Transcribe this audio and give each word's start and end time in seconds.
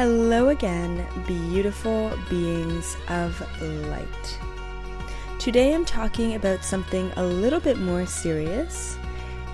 Hello 0.00 0.48
again, 0.48 1.06
beautiful 1.26 2.10
beings 2.30 2.96
of 3.08 3.38
light. 3.90 4.38
Today 5.38 5.74
I'm 5.74 5.84
talking 5.84 6.36
about 6.36 6.64
something 6.64 7.12
a 7.16 7.22
little 7.22 7.60
bit 7.60 7.76
more 7.78 8.06
serious, 8.06 8.96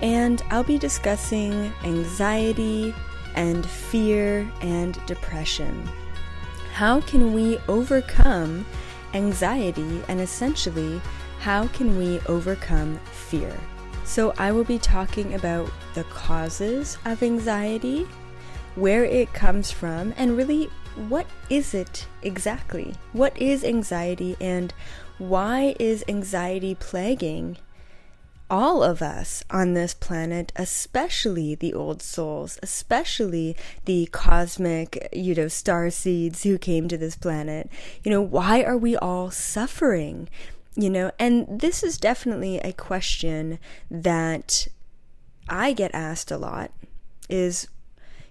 and 0.01 0.41
I'll 0.49 0.63
be 0.63 0.77
discussing 0.77 1.73
anxiety 1.83 2.95
and 3.35 3.65
fear 3.65 4.49
and 4.61 4.97
depression. 5.05 5.85
How 6.71 7.01
can 7.01 7.33
we 7.33 7.57
overcome 7.67 8.65
anxiety, 9.15 10.01
and 10.07 10.21
essentially, 10.21 11.01
how 11.39 11.67
can 11.67 11.97
we 11.97 12.21
overcome 12.27 13.01
fear? 13.11 13.53
So, 14.05 14.33
I 14.37 14.53
will 14.53 14.63
be 14.63 14.79
talking 14.79 15.33
about 15.33 15.69
the 15.93 16.05
causes 16.05 16.97
of 17.03 17.21
anxiety 17.21 18.07
where 18.77 19.03
it 19.03 19.33
comes 19.33 19.71
from, 19.71 20.13
and 20.17 20.37
really 20.37 20.69
what 21.09 21.27
is 21.49 21.73
it 21.73 22.07
exactly? 22.21 22.93
What 23.13 23.37
is 23.37 23.63
anxiety, 23.63 24.37
and 24.39 24.73
why 25.17 25.75
is 25.79 26.03
anxiety 26.07 26.75
plaguing 26.75 27.57
all 28.49 28.81
of 28.81 29.01
us 29.01 29.43
on 29.49 29.73
this 29.73 29.93
planet, 29.93 30.53
especially 30.55 31.55
the 31.55 31.73
old 31.73 32.01
souls, 32.01 32.57
especially 32.63 33.57
the 33.85 34.07
cosmic, 34.11 35.09
you 35.11 35.35
know, 35.35 35.47
star 35.47 35.89
seeds 35.89 36.43
who 36.43 36.57
came 36.57 36.87
to 36.87 36.97
this 36.97 37.15
planet? 37.15 37.69
You 38.03 38.11
know, 38.11 38.21
why 38.21 38.63
are 38.63 38.77
we 38.77 38.95
all 38.95 39.31
suffering? 39.31 40.29
You 40.75 40.89
know, 40.89 41.11
and 41.19 41.59
this 41.59 41.83
is 41.83 41.97
definitely 41.97 42.59
a 42.59 42.71
question 42.71 43.59
that 43.89 44.67
I 45.49 45.73
get 45.73 45.91
asked 45.93 46.31
a 46.31 46.37
lot 46.37 46.71
is 47.29 47.67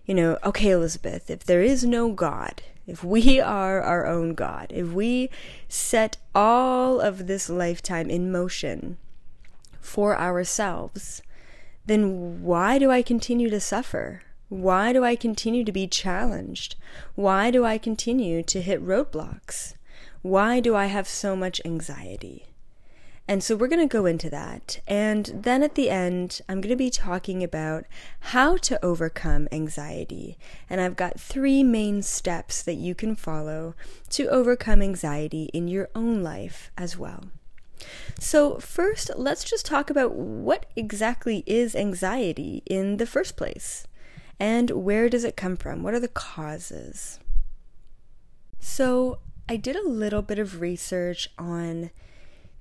you 0.07 0.15
know, 0.15 0.39
okay, 0.45 0.71
Elizabeth, 0.71 1.29
if 1.31 1.45
there 1.45 1.63
is 1.63 1.85
no 1.85 2.13
God, 2.13 2.63
if 2.87 3.03
we 3.03 3.41
are 3.41 3.83
our 3.83 4.07
own 4.07 4.35
God, 4.35 4.69
if 4.71 4.93
we 4.93 5.29
set 5.69 6.17
all 6.35 7.01
of 7.01 7.27
this 7.27 7.51
lifetime 7.51 8.09
in 8.09 8.31
motion 8.31 8.99
for 9.81 10.19
ourselves, 10.19 11.23
then 11.87 12.43
why 12.43 12.79
do 12.79 12.91
I 12.91 13.03
continue 13.03 13.51
to 13.51 13.61
suffer? 13.61 14.23
Why 14.49 14.93
do 14.93 15.05
I 15.05 15.17
continue 15.17 15.65
to 15.65 15.73
be 15.73 15.89
challenged? 15.89 16.77
Why 17.17 17.51
do 17.51 17.65
I 17.65 17.79
continue 17.79 18.45
to 18.45 18.63
hit 18.63 18.85
roadblocks? 18.85 19.75
Why 20.23 20.61
do 20.61 20.77
I 20.77 20.87
have 20.87 21.09
so 21.09 21.35
much 21.35 21.61
anxiety? 21.65 22.47
And 23.29 23.43
so 23.43 23.57
we're 23.57 23.67
going 23.69 23.87
to 23.87 23.93
go 23.93 24.07
into 24.07 24.31
that. 24.31 24.81
And 24.87 25.27
then 25.35 25.63
at 25.63 25.75
the 25.75 25.91
end, 25.91 26.41
I'm 26.49 26.61
going 26.61 26.71
to 26.71 26.77
be 26.77 26.91
talking 26.91 27.43
about 27.43 27.85
how 28.21 28.57
to 28.59 28.85
overcome 28.85 29.49
anxiety. 29.51 30.39
And 30.71 30.81
I've 30.81 30.97
got 30.97 31.19
three 31.19 31.65
main 31.65 32.03
steps 32.03 32.63
that 32.63 32.75
you 32.75 32.95
can 32.95 33.17
follow 33.17 33.75
to 34.11 34.29
overcome 34.29 34.81
anxiety 34.81 35.51
in 35.53 35.67
your 35.67 35.89
own 35.95 36.23
life 36.23 36.71
as 36.79 36.97
well. 36.97 37.25
So, 38.19 38.59
first, 38.59 39.11
let's 39.17 39.45
just 39.45 39.67
talk 39.67 39.91
about 39.91 40.15
what 40.15 40.67
exactly 40.77 41.43
is 41.47 41.77
anxiety 41.77 42.63
in 42.65 42.97
the 42.97 43.07
first 43.07 43.37
place 43.37 43.87
and 44.39 44.71
where 44.71 45.09
does 45.09 45.25
it 45.25 45.37
come 45.37 45.57
from? 45.57 45.83
What 45.83 45.95
are 45.95 46.01
the 46.01 46.09
causes? 46.09 47.19
So, 48.59 49.19
I 49.49 49.57
did 49.57 49.77
a 49.77 49.89
little 49.89 50.23
bit 50.23 50.39
of 50.39 50.61
research 50.61 51.29
on 51.39 51.91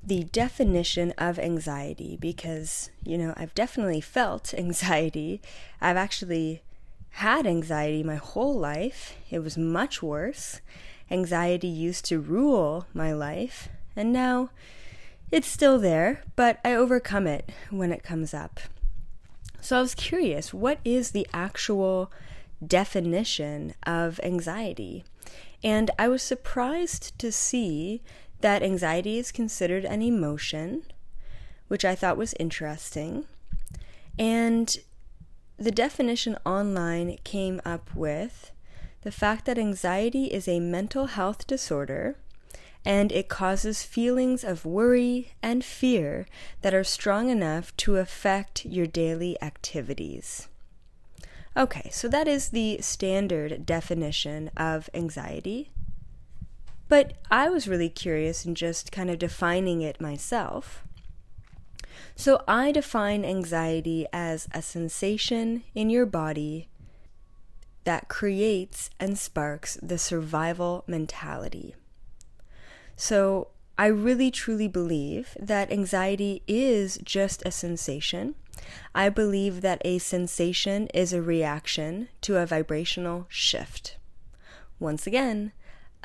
the 0.06 0.26
definition 0.26 1.14
of 1.18 1.40
anxiety 1.40 2.18
because, 2.20 2.92
you 3.04 3.18
know, 3.18 3.34
I've 3.36 3.56
definitely 3.56 4.02
felt 4.02 4.54
anxiety. 4.58 5.42
I've 5.82 5.98
actually 5.98 6.62
had 7.10 7.48
anxiety 7.48 8.04
my 8.04 8.16
whole 8.16 8.58
life. 8.58 9.16
It 9.30 9.40
was 9.40 9.58
much 9.58 10.04
worse. 10.04 10.62
Anxiety 11.10 11.68
used 11.68 12.06
to 12.06 12.20
rule 12.20 12.88
my 12.94 13.14
life, 13.14 13.70
and 13.96 14.12
now 14.12 14.50
it's 15.32 15.48
still 15.48 15.80
there, 15.80 16.24
but 16.36 16.60
I 16.64 16.74
overcome 16.74 17.28
it 17.28 17.52
when 17.70 17.92
it 17.92 18.04
comes 18.04 18.34
up. 18.34 18.60
So 19.62 19.78
I 19.78 19.82
was 19.82 19.96
curious 19.96 20.54
what 20.54 20.80
is 20.84 21.12
the 21.12 21.28
actual 21.34 22.12
definition 22.66 23.74
of 23.84 24.20
anxiety? 24.24 25.04
And 25.64 25.90
I 25.98 26.08
was 26.08 26.22
surprised 26.22 27.18
to 27.20 27.32
see 27.32 28.02
that 28.42 28.64
anxiety 28.64 29.18
is 29.18 29.32
considered 29.32 29.86
an 29.86 30.02
emotion, 30.02 30.84
which 31.68 31.86
I 31.86 31.96
thought 31.96 32.18
was 32.18 32.34
interesting. 32.40 33.26
And 34.18 34.78
the 35.58 35.72
definition 35.72 36.38
online 36.46 37.18
came 37.24 37.62
up 37.66 37.96
with 37.96 38.52
the 39.02 39.12
fact 39.12 39.46
that 39.46 39.58
anxiety 39.58 40.26
is 40.26 40.48
a 40.48 40.60
mental 40.60 41.06
health 41.08 41.48
disorder 41.48 42.18
and 42.86 43.12
it 43.12 43.30
causes 43.30 43.84
feelings 43.84 44.44
of 44.44 44.66
worry 44.66 45.34
and 45.42 45.66
fear 45.66 46.28
that 46.62 46.74
are 46.74 46.84
strong 46.84 47.30
enough 47.30 47.76
to 47.78 47.98
affect 47.98 48.64
your 48.66 48.86
daily 48.86 49.42
activities. 49.42 50.48
Okay, 51.58 51.90
so 51.92 52.08
that 52.10 52.28
is 52.28 52.50
the 52.50 52.80
standard 52.82 53.66
definition 53.66 54.52
of 54.56 54.90
anxiety. 54.94 55.72
But 56.88 57.14
I 57.32 57.50
was 57.50 57.68
really 57.68 57.90
curious 57.90 58.46
in 58.46 58.56
just 58.56 58.92
kind 58.92 59.10
of 59.10 59.20
defining 59.20 59.82
it 59.82 60.00
myself. 60.00 60.84
So 62.16 62.44
I 62.48 62.72
define 62.72 63.26
anxiety 63.26 64.08
as 64.14 64.48
a 64.54 64.62
sensation 64.62 65.64
in 65.74 65.90
your 65.90 66.06
body 66.06 66.70
that 67.84 68.08
creates 68.08 68.90
and 69.00 69.18
sparks 69.18 69.78
the 69.82 69.98
survival 69.98 70.84
mentality. 70.88 71.76
So 72.96 73.50
I 73.78 73.88
really 73.88 74.32
truly 74.32 74.68
believe 74.68 75.36
that 75.40 75.72
anxiety 75.72 76.42
is 76.48 76.98
just 77.04 77.44
a 77.46 77.52
sensation. 77.52 78.36
I 78.94 79.10
believe 79.10 79.62
that 79.62 79.82
a 79.84 79.98
sensation 80.00 80.88
is 80.94 81.12
a 81.12 81.22
reaction 81.22 82.08
to 82.22 82.38
a 82.38 82.46
vibrational 82.46 83.26
shift. 83.28 83.98
Once 84.80 85.06
again, 85.06 85.52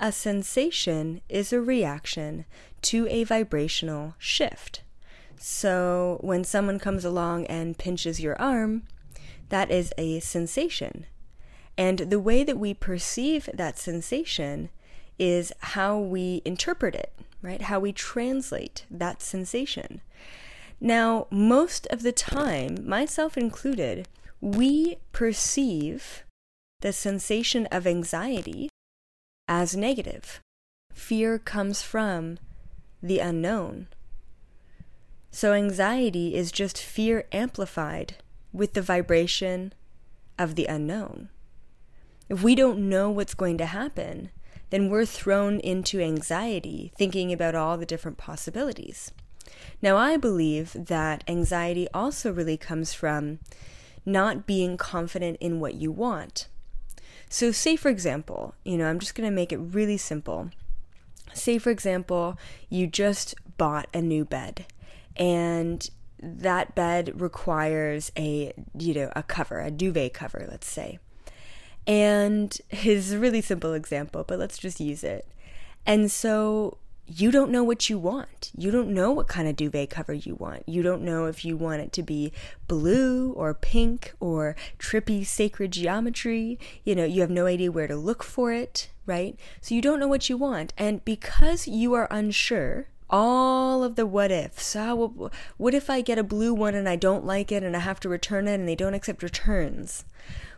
a 0.01 0.11
sensation 0.11 1.21
is 1.29 1.53
a 1.53 1.61
reaction 1.61 2.47
to 2.83 3.07
a 3.09 3.25
vibrational 3.25 4.15
shift. 4.19 4.83
So 5.39 6.19
when 6.23 6.43
someone 6.43 6.79
comes 6.79 7.05
along 7.05 7.47
and 7.47 7.79
pinches 7.79 8.19
your 8.19 8.41
arm, 8.41 8.85
that 9.51 9.71
is 9.71 9.93
a 9.99 10.21
sensation. 10.21 11.07
And 11.77 11.99
the 11.99 12.21
way 12.21 12.43
that 12.45 12.59
we 12.59 12.75
perceive 12.75 13.49
that 13.53 13.79
sensation 13.79 14.71
is 15.19 15.53
how 15.61 15.99
we 15.99 16.41
interpret 16.45 16.95
it, 16.95 17.13
right? 17.43 17.63
How 17.63 17.79
we 17.79 17.93
translate 17.93 18.87
that 18.91 19.21
sensation. 19.21 20.01
Now, 20.81 21.27
most 21.31 21.87
of 21.89 22.03
the 22.03 22.13
time, 22.13 22.89
myself 22.89 23.37
included, 23.37 24.09
we 24.41 24.97
perceive 25.13 26.25
the 26.81 26.93
sensation 26.93 27.67
of 27.67 27.87
anxiety 27.87 28.70
as 29.51 29.77
negative. 29.77 30.41
Fear 30.95 31.41
comes 31.41 31.83
from 31.83 32.39
the 33.03 33.19
unknown. 33.19 33.89
So, 35.33 35.53
anxiety 35.53 36.37
is 36.37 36.53
just 36.53 36.79
fear 36.79 37.25
amplified 37.33 38.17
with 38.53 38.75
the 38.75 38.83
vibration 38.83 39.75
of 40.39 40.55
the 40.55 40.67
unknown. 40.67 41.31
If 42.29 42.45
we 42.45 42.55
don't 42.55 42.89
know 42.89 43.11
what's 43.11 43.35
going 43.35 43.59
to 43.59 43.67
happen, 43.67 44.31
then 44.71 44.89
we're 44.89 45.05
thrown 45.05 45.59
into 45.59 46.01
anxiety 46.01 46.93
thinking 46.97 47.33
about 47.33 47.57
all 47.57 47.77
the 47.77 47.87
different 47.87 48.19
possibilities. 48.19 49.11
Now, 49.83 49.97
I 49.97 50.17
believe 50.17 50.77
that 50.79 51.25
anxiety 51.27 51.89
also 51.93 52.33
really 52.33 52.57
comes 52.57 52.95
from 52.95 53.41
not 54.07 54.47
being 54.47 54.77
confident 54.77 55.39
in 55.41 55.59
what 55.59 55.75
you 55.75 55.91
want. 55.91 56.47
So, 57.33 57.53
say 57.53 57.77
for 57.77 57.89
example, 57.89 58.55
you 58.65 58.77
know, 58.77 58.87
I'm 58.87 58.99
just 58.99 59.15
going 59.15 59.29
to 59.29 59.35
make 59.35 59.53
it 59.53 59.59
really 59.59 59.97
simple. 59.97 60.51
Say 61.33 61.59
for 61.59 61.71
example, 61.71 62.37
you 62.69 62.89
just 62.89 63.37
bought 63.57 63.89
a 63.95 64.03
new 64.03 64.25
bed 64.25 64.67
and 65.17 65.89
that 66.21 66.75
bed 66.75 67.21
requires 67.21 68.11
a, 68.19 68.53
you 68.77 68.95
know, 68.95 69.13
a 69.15 69.23
cover, 69.23 69.61
a 69.61 69.71
duvet 69.71 70.13
cover, 70.13 70.45
let's 70.51 70.67
say. 70.67 70.99
And 71.87 72.57
his 72.69 73.15
really 73.15 73.41
simple 73.41 73.75
example, 73.75 74.25
but 74.27 74.41
let's 74.41 74.59
just 74.59 74.81
use 74.81 75.05
it. 75.05 75.27
And 75.87 76.11
so 76.11 76.79
you 77.13 77.33
don't 77.33 77.51
know 77.51 77.65
what 77.65 77.91
you 77.91 77.99
want. 77.99 78.53
You 78.57 78.71
don't 78.71 78.95
know 78.95 79.11
what 79.11 79.27
kind 79.27 79.49
of 79.49 79.57
duvet 79.57 79.91
cover 79.91 80.13
you 80.13 80.37
want. 80.37 80.63
You 80.69 80.83
don't 80.83 81.03
know 81.03 81.27
if 81.27 81.45
you 81.45 81.57
want 81.57 81.83
it 81.83 81.93
to 81.95 82.03
be 82.05 82.33
blue 82.69 83.33
or 83.33 83.53
pink 83.53 84.13
or 84.21 84.55
trippy 84.79 85.27
sacred 85.27 85.73
geometry. 85.73 86.59
You 86.85 86.95
know, 86.95 87.05
you 87.05 87.21
have 87.23 87.31
no 87.31 87.47
idea 87.47 87.73
where 87.73 87.89
to 87.89 87.97
look 87.97 88.23
for 88.23 88.53
it, 88.53 88.91
right? 89.07 89.37
So 89.61 89.75
you 89.75 89.83
don't 89.83 89.99
know 89.99 90.07
what 90.07 90.29
you 90.29 90.37
want. 90.37 90.73
And 90.79 91.05
because 91.05 91.67
you 91.67 91.95
are 91.95 92.07
unsure 92.13 92.87
all 93.13 93.83
of 93.83 93.97
the 93.97 94.07
what 94.07 94.31
ifs. 94.31 94.77
Oh, 94.77 95.33
what 95.57 95.75
if 95.75 95.91
I 95.91 96.01
get 96.01 96.19
a 96.19 96.23
blue 96.23 96.55
one 96.55 96.77
and 96.77 96.89
I 96.89 96.95
don't 96.95 97.27
like 97.27 97.51
it 97.51 97.65
and 97.65 97.77
I 97.77 97.81
have 97.81 97.99
to 98.01 98.09
return 98.09 98.47
it 98.47 98.55
and 98.55 98.69
they 98.69 98.77
don't 98.77 98.95
accept 98.95 99.25
returns? 99.25 100.05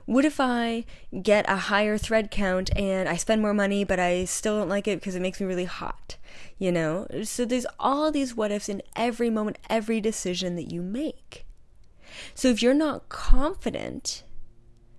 What 0.04 0.24
if 0.24 0.40
I 0.40 0.84
get 1.22 1.48
a 1.48 1.56
higher 1.56 1.96
thread 1.96 2.30
count 2.30 2.70
and 2.76 3.08
I 3.08 3.16
spend 3.16 3.40
more 3.40 3.54
money 3.54 3.84
but 3.84 4.00
I 4.00 4.24
still 4.24 4.58
don't 4.58 4.68
like 4.68 4.88
it 4.88 5.00
because 5.00 5.14
it 5.14 5.22
makes 5.22 5.40
me 5.40 5.46
really 5.46 5.64
hot? 5.64 6.16
You 6.58 6.72
know? 6.72 7.06
So 7.22 7.44
there's 7.44 7.66
all 7.78 8.10
these 8.10 8.34
what 8.34 8.50
ifs 8.50 8.68
in 8.68 8.82
every 8.96 9.30
moment, 9.30 9.58
every 9.70 10.00
decision 10.00 10.56
that 10.56 10.72
you 10.72 10.82
make. 10.82 11.46
So 12.34 12.48
if 12.48 12.62
you're 12.62 12.74
not 12.74 13.08
confident, 13.08 14.22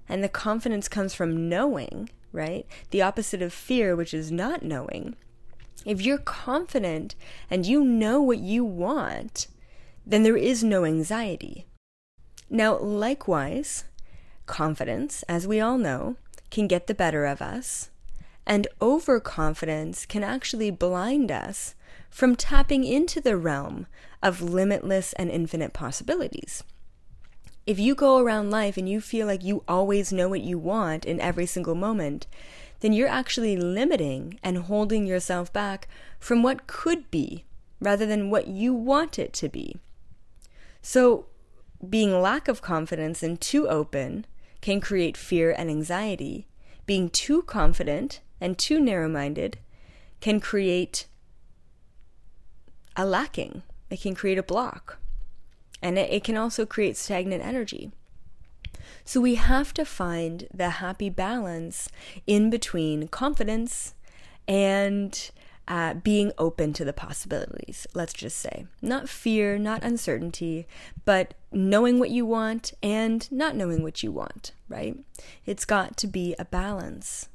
and 0.08 0.24
the 0.24 0.30
confidence 0.30 0.88
comes 0.88 1.14
from 1.14 1.48
knowing, 1.50 2.10
right? 2.32 2.66
The 2.92 3.02
opposite 3.02 3.42
of 3.42 3.54
fear, 3.54 3.96
which 3.96 4.14
is 4.14 4.32
not 4.32 4.64
knowing. 4.64 5.16
If 5.86 6.02
you're 6.02 6.18
confident 6.18 7.16
and 7.50 7.66
you 7.66 7.84
know 7.84 8.22
what 8.22 8.40
you 8.40 8.64
want, 8.64 9.48
then 10.06 10.24
there 10.24 10.38
is 10.38 10.64
no 10.64 10.86
anxiety. 10.86 11.66
Now, 12.50 12.78
likewise, 12.78 13.86
confidence, 14.46 15.24
as 15.24 15.48
we 15.48 15.60
all 15.60 15.78
know, 15.78 16.16
can 16.52 16.68
get 16.68 16.88
the 16.88 16.94
better 16.94 17.26
of 17.26 17.42
us, 17.42 17.90
and 18.46 18.68
overconfidence 18.82 20.06
can 20.06 20.24
actually 20.24 20.72
blind 20.72 21.32
us 21.32 21.76
from 22.10 22.36
tapping 22.36 22.84
into 22.84 23.20
the 23.20 23.38
realm 23.38 23.88
of 24.22 24.42
limitless 24.42 25.14
and 25.14 25.30
infinite 25.30 25.74
possibilities. 25.74 26.64
If 27.66 27.80
you 27.80 27.96
go 27.96 28.20
around 28.20 28.52
life 28.52 28.78
and 28.78 28.90
you 28.90 29.00
feel 29.00 29.26
like 29.26 29.44
you 29.44 29.64
always 29.68 30.12
know 30.12 30.28
what 30.28 30.42
you 30.42 30.60
want 30.60 31.06
in 31.06 31.22
every 31.22 31.46
single 31.46 31.76
moment, 31.76 32.28
then 32.82 32.92
you're 32.92 33.08
actually 33.08 33.56
limiting 33.56 34.38
and 34.44 34.58
holding 34.58 35.08
yourself 35.08 35.52
back 35.54 35.88
from 36.20 36.44
what 36.44 36.68
could 36.68 37.10
be 37.10 37.46
rather 37.80 38.06
than 38.06 38.30
what 38.30 38.48
you 38.48 38.74
want 38.74 39.18
it 39.18 39.32
to 39.34 39.48
be. 39.48 39.78
So, 40.82 41.28
being 41.90 42.22
lack 42.22 42.48
of 42.48 42.62
confidence 42.62 43.24
and 43.24 43.40
too 43.40 43.68
open 43.68 44.26
can 44.64 44.80
create 44.80 45.18
fear 45.18 45.52
and 45.52 45.70
anxiety. 45.70 46.48
Being 46.86 47.10
too 47.10 47.44
confident 47.44 48.22
and 48.40 48.58
too 48.58 48.80
narrow 48.80 49.10
minded 49.10 49.58
can 50.22 50.40
create 50.40 51.06
a 52.96 53.06
lacking, 53.06 53.64
it 53.90 54.02
can 54.02 54.16
create 54.16 54.38
a 54.38 54.44
block 54.44 55.00
and 55.82 56.00
it, 56.00 56.10
it 56.10 56.24
can 56.24 56.38
also 56.38 56.66
create 56.66 56.96
stagnant 56.96 57.44
energy. 57.44 57.92
So 59.04 59.20
we 59.20 59.36
have 59.36 59.74
to 59.74 59.84
find 59.84 60.48
the 60.54 60.70
happy 60.70 61.10
balance 61.10 61.90
in 62.26 62.50
between 62.50 63.10
confidence 63.10 63.96
and 64.48 65.30
uh, 65.68 65.94
being 65.94 66.32
open 66.38 66.74
to 66.74 66.86
the 66.86 66.94
possibilities, 66.94 67.88
let's 67.94 68.14
just 68.14 68.38
say. 68.38 68.66
Not 68.82 69.10
fear, 69.10 69.58
not 69.58 69.84
uncertainty, 69.84 70.68
but 71.06 71.34
knowing 71.52 72.00
what 72.00 72.10
you 72.10 72.26
want 72.26 72.74
and 72.82 73.32
not 73.32 73.56
knowing 73.56 73.84
what 73.84 74.04
you 74.04 74.12
want, 74.12 74.52
right? 74.68 74.98
It's 75.46 75.66
got 75.66 75.96
to 75.98 76.08
be 76.08 76.36
a 76.38 76.46
balance. 76.46 77.30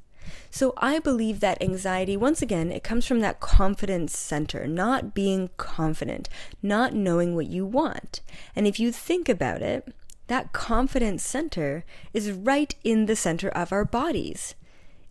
So 0.51 0.73
I 0.77 0.99
believe 0.99 1.39
that 1.39 1.61
anxiety, 1.61 2.15
once 2.15 2.41
again, 2.41 2.71
it 2.71 2.83
comes 2.83 3.05
from 3.05 3.19
that 3.21 3.39
confidence 3.39 4.17
center, 4.17 4.67
not 4.67 5.13
being 5.15 5.49
confident, 5.57 6.29
not 6.61 6.93
knowing 6.93 7.35
what 7.35 7.47
you 7.47 7.65
want. 7.65 8.21
And 8.55 8.67
if 8.67 8.79
you 8.79 8.91
think 8.91 9.27
about 9.27 9.61
it, 9.61 9.91
that 10.27 10.53
confidence 10.53 11.23
center 11.23 11.83
is 12.13 12.31
right 12.31 12.75
in 12.83 13.07
the 13.07 13.15
center 13.15 13.49
of 13.49 13.73
our 13.73 13.85
bodies. 13.85 14.53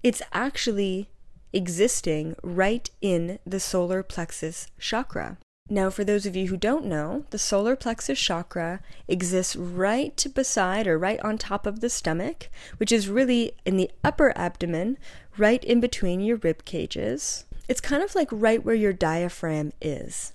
It's 0.04 0.22
actually 0.32 1.08
existing 1.52 2.36
right 2.42 2.90
in 3.00 3.38
the 3.46 3.60
solar 3.60 4.02
plexus 4.02 4.68
chakra. 4.78 5.38
Now, 5.70 5.90
for 5.90 6.02
those 6.02 6.24
of 6.24 6.34
you 6.34 6.48
who 6.48 6.56
don't 6.56 6.86
know, 6.86 7.24
the 7.28 7.38
solar 7.38 7.76
plexus 7.76 8.18
chakra 8.18 8.80
exists 9.06 9.54
right 9.54 10.26
beside 10.34 10.86
or 10.86 10.98
right 10.98 11.20
on 11.20 11.36
top 11.36 11.66
of 11.66 11.80
the 11.80 11.90
stomach, 11.90 12.48
which 12.78 12.90
is 12.90 13.08
really 13.08 13.52
in 13.66 13.76
the 13.76 13.90
upper 14.02 14.36
abdomen, 14.36 14.96
right 15.36 15.62
in 15.62 15.78
between 15.80 16.20
your 16.20 16.38
rib 16.38 16.64
cages. 16.64 17.44
It's 17.68 17.82
kind 17.82 18.02
of 18.02 18.14
like 18.14 18.28
right 18.32 18.64
where 18.64 18.74
your 18.74 18.94
diaphragm 18.94 19.72
is. 19.82 20.32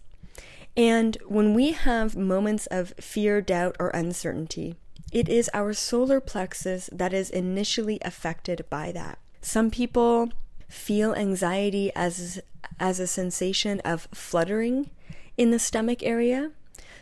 And 0.78 1.18
when 1.28 1.56
we 1.56 1.72
have 1.72 2.16
moments 2.16 2.68
of 2.68 2.94
fear, 3.00 3.42
doubt, 3.42 3.76
or 3.80 3.90
uncertainty, 3.90 4.76
it 5.12 5.30
is 5.30 5.50
our 5.54 5.74
solar 5.74 6.20
plexus 6.20 6.90
that 6.92 7.14
is 7.14 7.30
initially 7.30 8.00
affected 8.04 8.66
by 8.70 8.92
that. 8.92 9.18
Some 9.42 9.72
people 9.72 10.32
feel 10.74 11.14
anxiety 11.14 11.92
as 11.96 12.42
as 12.80 13.00
a 13.00 13.08
sensation 13.08 13.80
of 13.82 14.08
fluttering 14.14 14.90
in 15.38 15.52
the 15.52 15.60
stomach 15.60 16.02
area. 16.04 16.52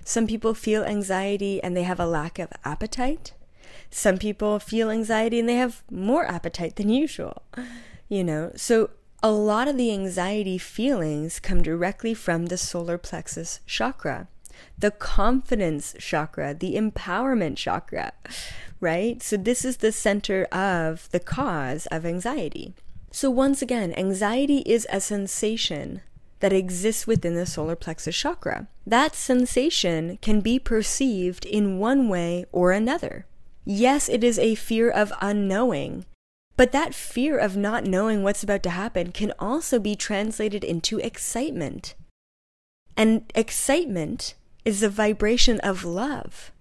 Some 0.03 0.27
people 0.27 0.53
feel 0.53 0.83
anxiety 0.83 1.62
and 1.63 1.75
they 1.75 1.83
have 1.83 2.00
a 2.00 2.06
lack 2.06 2.39
of 2.39 2.51
appetite. 2.65 3.33
Some 3.89 4.18
people 4.18 4.59
feel 4.59 4.89
anxiety 4.89 5.39
and 5.39 5.47
they 5.47 5.56
have 5.56 5.83
more 5.89 6.25
appetite 6.25 6.75
than 6.75 6.89
usual. 6.89 7.44
You 8.09 8.23
know, 8.23 8.51
so 8.56 8.89
a 9.23 9.31
lot 9.31 9.68
of 9.68 9.77
the 9.77 9.94
anxiety 9.94 10.57
feelings 10.57 11.39
come 11.39 11.62
directly 11.62 12.13
from 12.13 12.47
the 12.47 12.57
solar 12.57 12.97
plexus 12.97 13.62
chakra, 13.65 14.27
the 14.77 14.91
confidence 14.91 15.95
chakra, 16.00 16.53
the 16.53 16.75
empowerment 16.75 17.56
chakra, 17.56 18.12
right? 18.79 19.21
So, 19.21 19.38
this 19.38 19.63
is 19.63 19.77
the 19.77 19.91
center 19.91 20.45
of 20.45 21.07
the 21.12 21.19
cause 21.19 21.85
of 21.88 22.06
anxiety. 22.06 22.73
So, 23.11 23.29
once 23.29 23.61
again, 23.61 23.93
anxiety 23.93 24.59
is 24.59 24.87
a 24.89 25.01
sensation 25.01 26.01
that 26.39 26.53
exists 26.53 27.05
within 27.05 27.35
the 27.35 27.45
solar 27.45 27.75
plexus 27.75 28.15
chakra. 28.15 28.67
That 28.87 29.15
sensation 29.15 30.17
can 30.21 30.41
be 30.41 30.59
perceived 30.59 31.45
in 31.45 31.77
one 31.77 32.07
way 32.07 32.45
or 32.51 32.71
another. 32.71 33.25
Yes, 33.65 34.09
it 34.09 34.23
is 34.23 34.39
a 34.39 34.55
fear 34.55 34.89
of 34.89 35.13
unknowing, 35.21 36.05
but 36.57 36.71
that 36.71 36.95
fear 36.95 37.37
of 37.37 37.57
not 37.57 37.85
knowing 37.85 38.23
what's 38.23 38.43
about 38.43 38.63
to 38.63 38.69
happen 38.69 39.11
can 39.11 39.33
also 39.39 39.77
be 39.77 39.95
translated 39.95 40.63
into 40.63 40.99
excitement. 40.99 41.95
And 42.97 43.31
excitement 43.35 44.35
is 44.65 44.81
a 44.81 44.89
vibration 44.89 45.59
of 45.59 45.83
love. 45.83 46.51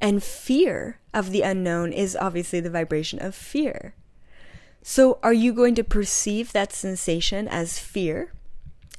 And 0.00 0.22
fear 0.22 0.98
of 1.12 1.30
the 1.30 1.42
unknown 1.42 1.92
is 1.92 2.16
obviously 2.16 2.60
the 2.60 2.70
vibration 2.70 3.20
of 3.20 3.34
fear. 3.34 3.94
So, 4.82 5.18
are 5.22 5.32
you 5.32 5.52
going 5.52 5.74
to 5.74 5.84
perceive 5.84 6.52
that 6.52 6.72
sensation 6.72 7.46
as 7.48 7.78
fear? 7.78 8.32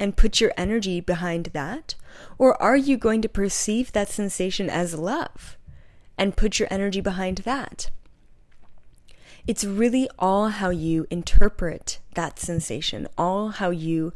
and 0.01 0.17
put 0.17 0.41
your 0.41 0.51
energy 0.57 0.99
behind 0.99 1.45
that? 1.53 1.93
Or 2.39 2.59
are 2.59 2.75
you 2.75 2.97
going 2.97 3.21
to 3.21 3.29
perceive 3.29 3.91
that 3.91 4.09
sensation 4.09 4.67
as 4.67 4.95
love 4.95 5.57
and 6.17 6.35
put 6.35 6.57
your 6.57 6.67
energy 6.71 7.01
behind 7.01 7.39
that? 7.39 7.91
It's 9.45 9.63
really 9.63 10.09
all 10.17 10.49
how 10.49 10.71
you 10.71 11.05
interpret 11.11 11.99
that 12.15 12.39
sensation, 12.39 13.07
all 13.15 13.49
how 13.49 13.69
you 13.69 14.11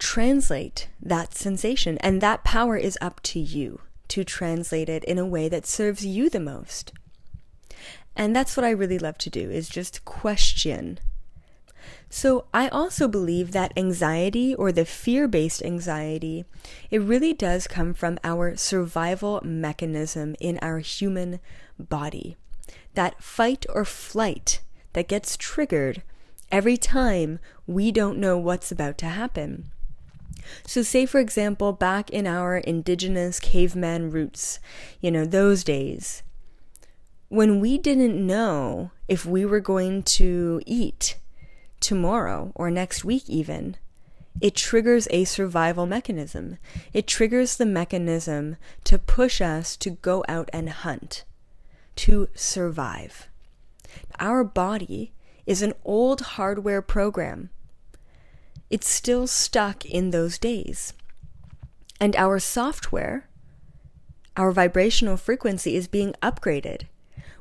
translate 0.00 0.88
that 1.00 1.34
sensation. 1.34 1.98
And 1.98 2.20
that 2.20 2.42
power 2.42 2.76
is 2.76 2.98
up 3.00 3.20
to 3.22 3.38
you 3.38 3.80
to 4.08 4.24
translate 4.24 4.88
it 4.88 5.04
in 5.04 5.18
a 5.18 5.26
way 5.26 5.48
that 5.48 5.66
serves 5.66 6.04
you 6.04 6.30
the 6.30 6.40
most. 6.40 6.92
And 8.14 8.36
that's 8.36 8.56
what 8.56 8.64
I 8.64 8.70
really 8.70 8.98
love 8.98 9.18
to 9.18 9.30
do 9.30 9.50
is 9.50 9.68
just 9.68 10.04
question 10.04 11.00
so, 12.14 12.44
I 12.52 12.68
also 12.68 13.08
believe 13.08 13.52
that 13.52 13.72
anxiety 13.74 14.54
or 14.54 14.70
the 14.70 14.84
fear 14.84 15.26
based 15.26 15.62
anxiety, 15.64 16.44
it 16.90 17.00
really 17.00 17.32
does 17.32 17.66
come 17.66 17.94
from 17.94 18.18
our 18.22 18.54
survival 18.54 19.40
mechanism 19.42 20.36
in 20.38 20.58
our 20.60 20.80
human 20.80 21.40
body. 21.78 22.36
That 22.92 23.22
fight 23.22 23.64
or 23.70 23.86
flight 23.86 24.60
that 24.92 25.08
gets 25.08 25.38
triggered 25.38 26.02
every 26.50 26.76
time 26.76 27.38
we 27.66 27.90
don't 27.90 28.18
know 28.18 28.36
what's 28.36 28.70
about 28.70 28.98
to 28.98 29.06
happen. 29.06 29.70
So, 30.66 30.82
say 30.82 31.06
for 31.06 31.18
example, 31.18 31.72
back 31.72 32.10
in 32.10 32.26
our 32.26 32.58
indigenous 32.58 33.40
caveman 33.40 34.10
roots, 34.10 34.58
you 35.00 35.10
know, 35.10 35.24
those 35.24 35.64
days, 35.64 36.22
when 37.32 37.60
we 37.60 37.78
didn't 37.78 38.26
know 38.26 38.90
if 39.08 39.24
we 39.24 39.42
were 39.42 39.58
going 39.58 40.02
to 40.02 40.60
eat 40.66 41.16
tomorrow 41.80 42.52
or 42.54 42.70
next 42.70 43.06
week, 43.06 43.22
even, 43.26 43.74
it 44.42 44.54
triggers 44.54 45.08
a 45.10 45.24
survival 45.24 45.86
mechanism. 45.86 46.58
It 46.92 47.06
triggers 47.06 47.56
the 47.56 47.64
mechanism 47.64 48.58
to 48.84 48.98
push 48.98 49.40
us 49.40 49.78
to 49.78 49.88
go 49.88 50.22
out 50.28 50.50
and 50.52 50.68
hunt, 50.68 51.24
to 51.96 52.28
survive. 52.34 53.28
Our 54.20 54.44
body 54.44 55.14
is 55.46 55.62
an 55.62 55.72
old 55.86 56.20
hardware 56.36 56.82
program. 56.82 57.48
It's 58.68 58.90
still 58.90 59.26
stuck 59.26 59.86
in 59.86 60.10
those 60.10 60.36
days. 60.36 60.92
And 61.98 62.14
our 62.14 62.38
software, 62.38 63.26
our 64.36 64.52
vibrational 64.52 65.16
frequency 65.16 65.76
is 65.76 65.88
being 65.88 66.14
upgraded 66.20 66.88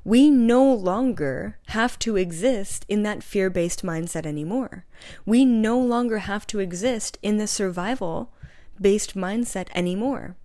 we 0.04 0.30
no 0.30 0.74
longer 0.74 1.58
have 1.68 2.00
to 2.00 2.16
exist 2.16 2.86
in 2.88 3.04
that 3.04 3.24
fear 3.24 3.50
based 3.50 3.84
mindset 3.84 4.26
anymore. 4.26 4.86
We 5.26 5.46
no 5.46 5.80
longer 5.80 6.20
have 6.20 6.48
to 6.48 6.60
exist 6.60 7.18
in 7.22 7.38
the 7.38 7.48
survival 7.48 8.34
based 8.80 9.16
mindset 9.16 9.68
anymore. 9.76 10.36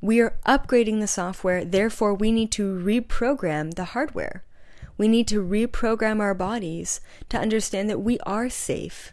We 0.00 0.20
are 0.20 0.38
upgrading 0.46 1.00
the 1.00 1.06
software, 1.06 1.64
therefore, 1.64 2.14
we 2.14 2.30
need 2.32 2.52
to 2.52 2.78
reprogram 2.78 3.74
the 3.74 3.86
hardware. 3.86 4.44
We 4.98 5.08
need 5.08 5.28
to 5.28 5.44
reprogram 5.44 6.20
our 6.20 6.34
bodies 6.34 7.00
to 7.28 7.38
understand 7.38 7.90
that 7.90 8.00
we 8.00 8.18
are 8.20 8.48
safe, 8.48 9.12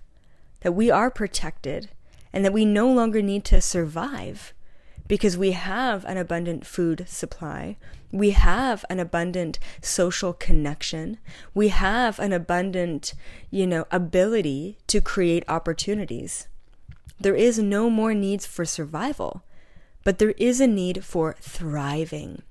that 0.61 0.73
we 0.73 0.89
are 0.89 1.09
protected, 1.09 1.89
and 2.31 2.45
that 2.45 2.53
we 2.53 2.63
no 2.63 2.91
longer 2.91 3.21
need 3.21 3.43
to 3.45 3.59
survive 3.59 4.53
because 5.13 5.37
we 5.37 5.51
have 5.51 6.03
an 6.05 6.17
abundant 6.17 6.65
food 6.65 7.05
supply. 7.07 7.77
We 8.11 8.31
have 8.31 8.83
an 8.89 8.99
abundant 8.99 9.59
social 9.79 10.33
connection. 10.33 11.19
We 11.53 11.67
have 11.67 12.17
an 12.17 12.33
abundant, 12.33 13.13
you 13.51 13.67
know, 13.67 13.85
ability 13.91 14.79
to 14.87 15.01
create 15.01 15.43
opportunities. 15.47 16.47
There 17.19 17.35
is 17.35 17.59
no 17.59 17.91
more 17.91 18.15
needs 18.15 18.47
for 18.47 18.65
survival, 18.65 19.43
but 20.03 20.17
there 20.17 20.33
is 20.39 20.59
a 20.59 20.65
need 20.65 21.05
for 21.05 21.35
thriving. 21.39 22.41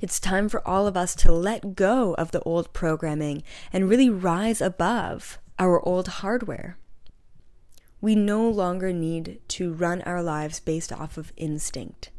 It's 0.00 0.18
time 0.18 0.48
for 0.48 0.66
all 0.66 0.88
of 0.88 0.96
us 0.96 1.14
to 1.14 1.30
let 1.30 1.76
go 1.76 2.14
of 2.14 2.32
the 2.32 2.42
old 2.42 2.72
programming 2.72 3.44
and 3.72 3.88
really 3.88 4.10
rise 4.10 4.60
above 4.60 5.38
our 5.60 5.80
old 5.86 6.08
hardware. 6.18 6.78
We 8.04 8.14
no 8.14 8.46
longer 8.46 8.92
need 8.92 9.40
to 9.48 9.72
run 9.72 10.02
our 10.02 10.22
lives 10.22 10.60
based 10.60 10.92
off 10.92 11.16
of 11.16 11.32
instinct. 11.38 12.10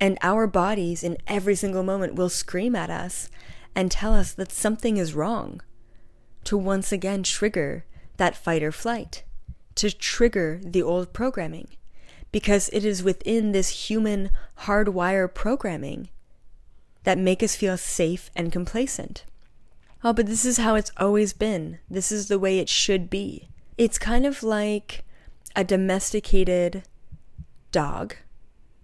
And 0.00 0.18
our 0.22 0.46
bodies 0.46 1.02
in 1.02 1.18
every 1.26 1.56
single 1.56 1.82
moment 1.82 2.14
will 2.14 2.28
scream 2.28 2.76
at 2.76 2.90
us 2.90 3.28
and 3.74 3.90
tell 3.90 4.14
us 4.14 4.32
that 4.34 4.52
something 4.52 4.98
is 4.98 5.16
wrong, 5.16 5.60
to 6.44 6.56
once 6.56 6.92
again 6.92 7.24
trigger 7.24 7.84
that 8.18 8.36
fight 8.36 8.62
or 8.62 8.70
flight, 8.70 9.24
to 9.74 9.90
trigger 9.90 10.60
the 10.62 10.80
old 10.80 11.12
programming, 11.12 11.66
because 12.30 12.68
it 12.72 12.84
is 12.84 13.02
within 13.02 13.50
this 13.50 13.88
human 13.90 14.30
hardwire 14.60 15.26
programming 15.34 16.08
that 17.02 17.18
make 17.18 17.42
us 17.42 17.56
feel 17.56 17.76
safe 17.76 18.30
and 18.36 18.52
complacent. 18.52 19.24
Oh, 20.04 20.12
but 20.12 20.26
this 20.26 20.44
is 20.44 20.58
how 20.58 20.76
it's 20.76 20.92
always 20.96 21.32
been. 21.32 21.80
This 21.90 22.12
is 22.12 22.28
the 22.28 22.38
way 22.38 22.60
it 22.60 22.68
should 22.68 23.10
be. 23.10 23.48
It's 23.80 23.98
kind 23.98 24.26
of 24.26 24.42
like 24.42 25.04
a 25.56 25.64
domesticated 25.64 26.82
dog 27.72 28.14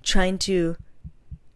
trying 0.03 0.39
to 0.39 0.77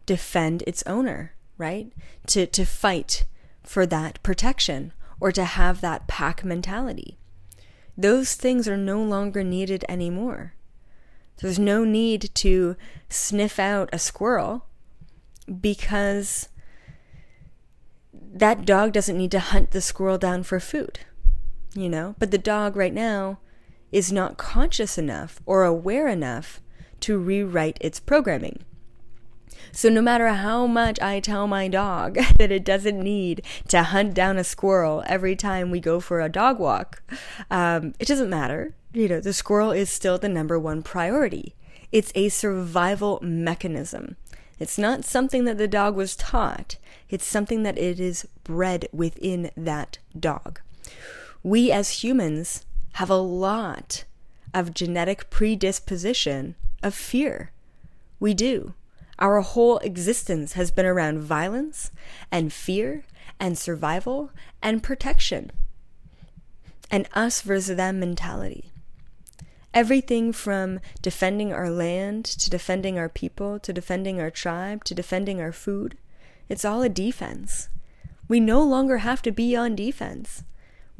defend 0.05 0.63
its 0.67 0.83
owner, 0.85 1.33
right? 1.57 1.91
To 2.27 2.45
to 2.45 2.65
fight 2.65 3.25
for 3.63 3.87
that 3.87 4.21
protection 4.21 4.93
or 5.19 5.31
to 5.31 5.43
have 5.43 5.81
that 5.81 6.05
pack 6.05 6.45
mentality. 6.45 7.17
Those 7.97 8.35
things 8.35 8.67
are 8.67 8.77
no 8.77 9.01
longer 9.01 9.43
needed 9.43 9.85
anymore. 9.89 10.53
There's 11.37 11.57
no 11.57 11.83
need 11.83 12.29
to 12.35 12.75
sniff 13.09 13.57
out 13.57 13.89
a 13.91 13.97
squirrel 13.97 14.67
because 15.59 16.47
that 18.13 18.65
dog 18.67 18.93
doesn't 18.93 19.17
need 19.17 19.31
to 19.31 19.39
hunt 19.39 19.71
the 19.71 19.81
squirrel 19.81 20.19
down 20.19 20.43
for 20.43 20.59
food 20.59 20.99
you 21.73 21.89
know? 21.89 22.15
But 22.19 22.31
the 22.31 22.37
dog 22.37 22.75
right 22.75 22.93
now 22.93 23.39
is 23.91 24.11
not 24.11 24.37
conscious 24.37 24.97
enough 24.97 25.39
or 25.45 25.63
aware 25.63 26.07
enough 26.07 26.61
to 27.01 27.17
rewrite 27.17 27.77
its 27.81 27.99
programming. 27.99 28.63
So, 29.73 29.89
no 29.89 30.01
matter 30.01 30.27
how 30.27 30.67
much 30.67 30.99
I 30.99 31.19
tell 31.19 31.47
my 31.47 31.67
dog 31.67 32.17
that 32.37 32.51
it 32.51 32.65
doesn't 32.65 32.99
need 32.99 33.43
to 33.69 33.83
hunt 33.83 34.13
down 34.13 34.37
a 34.37 34.43
squirrel 34.43 35.03
every 35.05 35.35
time 35.35 35.71
we 35.71 35.79
go 35.79 35.99
for 35.99 36.19
a 36.19 36.29
dog 36.29 36.59
walk, 36.59 37.01
um, 37.49 37.93
it 37.99 38.07
doesn't 38.07 38.29
matter. 38.29 38.75
You 38.93 39.07
know, 39.07 39.19
the 39.21 39.33
squirrel 39.33 39.71
is 39.71 39.89
still 39.89 40.17
the 40.17 40.29
number 40.29 40.59
one 40.59 40.83
priority. 40.83 41.55
It's 41.91 42.11
a 42.15 42.29
survival 42.29 43.19
mechanism. 43.21 44.17
It's 44.59 44.77
not 44.77 45.05
something 45.05 45.45
that 45.45 45.57
the 45.57 45.67
dog 45.67 45.95
was 45.95 46.15
taught, 46.15 46.77
it's 47.09 47.25
something 47.25 47.63
that 47.63 47.77
it 47.77 47.99
is 47.99 48.27
bred 48.43 48.87
within 48.91 49.51
that 49.55 49.97
dog 50.17 50.59
we 51.43 51.71
as 51.71 52.03
humans 52.03 52.65
have 52.93 53.09
a 53.09 53.15
lot 53.15 54.03
of 54.53 54.73
genetic 54.73 55.29
predisposition 55.29 56.55
of 56.83 56.93
fear. 56.93 57.51
We 58.19 58.33
do. 58.33 58.73
Our 59.17 59.41
whole 59.41 59.77
existence 59.79 60.53
has 60.53 60.71
been 60.71 60.85
around 60.85 61.19
violence 61.19 61.91
and 62.31 62.51
fear 62.51 63.03
and 63.39 63.57
survival 63.57 64.31
and 64.61 64.83
protection. 64.83 65.51
An 66.89 67.07
us 67.13 67.41
versus 67.41 67.77
them 67.77 67.99
mentality. 67.99 68.71
Everything 69.73 70.33
from 70.33 70.79
defending 71.01 71.53
our 71.53 71.69
land 71.69 72.25
to 72.25 72.49
defending 72.49 72.99
our 72.99 73.07
people 73.07 73.57
to 73.59 73.71
defending 73.71 74.19
our 74.19 74.29
tribe 74.29 74.83
to 74.83 74.93
defending 74.93 75.39
our 75.39 75.53
food, 75.53 75.97
it's 76.49 76.65
all 76.65 76.81
a 76.81 76.89
defense. 76.89 77.69
We 78.27 78.39
no 78.39 78.61
longer 78.61 78.97
have 78.97 79.21
to 79.21 79.31
be 79.31 79.55
on 79.55 79.75
defense. 79.75 80.43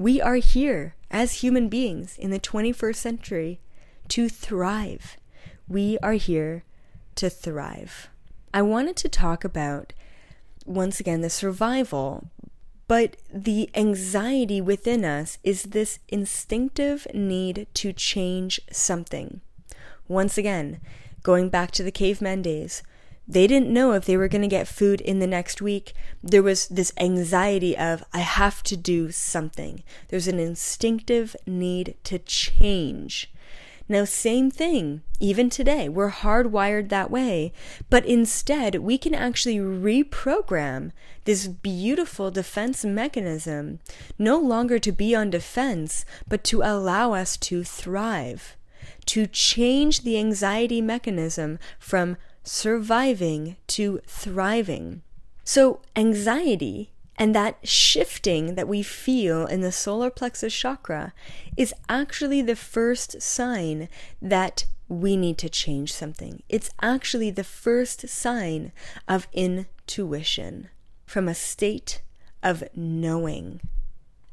We 0.02 0.20
are 0.20 0.38
here 0.38 0.96
as 1.12 1.44
human 1.44 1.70
beings 1.70 2.18
in 2.18 2.32
the 2.32 2.40
21st 2.40 2.96
century 2.96 3.60
to 4.08 4.30
thrive. 4.30 5.16
We 5.68 6.00
are 6.02 6.14
here 6.14 6.64
to 7.18 7.30
thrive. 7.30 8.10
I 8.52 8.64
wanted 8.64 8.96
to 8.96 9.10
talk 9.10 9.44
about, 9.44 9.94
once 10.66 11.00
again, 11.00 11.22
the 11.22 11.30
survival, 11.30 12.32
but 12.88 13.16
the 13.32 13.70
anxiety 13.76 14.60
within 14.60 15.06
us 15.06 15.38
is 15.44 15.66
this 15.66 16.00
instinctive 16.08 17.06
need 17.14 17.68
to 17.76 17.94
change 17.94 18.60
something. 18.72 19.42
Once 20.08 20.36
again, 20.36 20.80
going 21.22 21.50
back 21.50 21.70
to 21.74 21.84
the 21.84 21.92
caveman 21.92 22.42
days, 22.42 22.82
they 23.32 23.48
didn't 23.48 23.74
know 23.74 23.94
if 23.94 24.04
they 24.04 24.18
were 24.18 24.28
going 24.28 24.42
to 24.42 24.48
get 24.48 24.68
food 24.68 25.00
in 25.00 25.20
the 25.20 25.28
next 25.28 25.62
week. 25.62 25.94
There 26.22 26.44
was 26.44 26.68
this 26.68 26.92
anxiety 26.98 27.78
of, 27.78 28.04
I 28.14 28.20
have 28.20 28.62
to 28.64 28.76
do 28.76 29.10
something. 29.10 29.84
There's 30.10 30.28
an 30.28 30.38
instinctive 30.38 31.34
need 31.46 31.96
to 32.04 32.20
change. 32.20 33.32
Now, 33.88 34.04
same 34.04 34.52
thing, 34.52 35.02
even 35.22 35.50
today, 35.50 35.88
we're 35.88 36.12
hardwired 36.12 36.90
that 36.90 37.10
way, 37.10 37.54
but 37.90 38.06
instead, 38.06 38.76
we 38.76 38.98
can 38.98 39.16
actually 39.16 39.58
reprogram 39.58 40.92
this 41.24 41.48
beautiful 41.48 42.32
defense 42.32 42.84
mechanism, 42.84 43.80
no 44.20 44.38
longer 44.38 44.78
to 44.80 44.92
be 44.92 45.16
on 45.16 45.30
defense, 45.30 46.06
but 46.28 46.44
to 46.46 46.62
allow 46.62 47.14
us 47.14 47.38
to 47.38 47.64
thrive, 47.64 48.58
to 49.06 49.26
change 49.26 50.02
the 50.02 50.18
anxiety 50.18 50.82
mechanism 50.82 51.60
from 51.80 52.18
surviving 52.44 53.58
to 53.68 54.02
thriving. 54.06 55.02
So, 55.44 55.82
anxiety 55.96 56.92
and 57.18 57.36
that 57.36 57.58
shifting 57.68 58.56
that 58.56 58.68
we 58.68 58.82
feel 58.82 59.46
in 59.46 59.62
the 59.62 59.72
solar 59.72 60.10
plexus 60.10 60.54
chakra 60.54 61.14
is 61.56 61.74
actually 61.88 62.42
the 62.42 62.56
first 62.56 63.22
sign 63.22 63.90
that 64.22 64.66
we 64.88 65.16
need 65.16 65.38
to 65.38 65.50
change 65.50 65.94
something. 65.94 66.42
It's 66.50 66.70
actually 66.82 67.32
the 67.32 67.44
first 67.44 68.10
sign 68.10 68.72
of 69.08 69.28
intuition 69.34 70.70
from 71.06 71.28
a 71.28 71.36
state 71.36 72.02
of 72.44 72.64
knowing. 72.76 73.62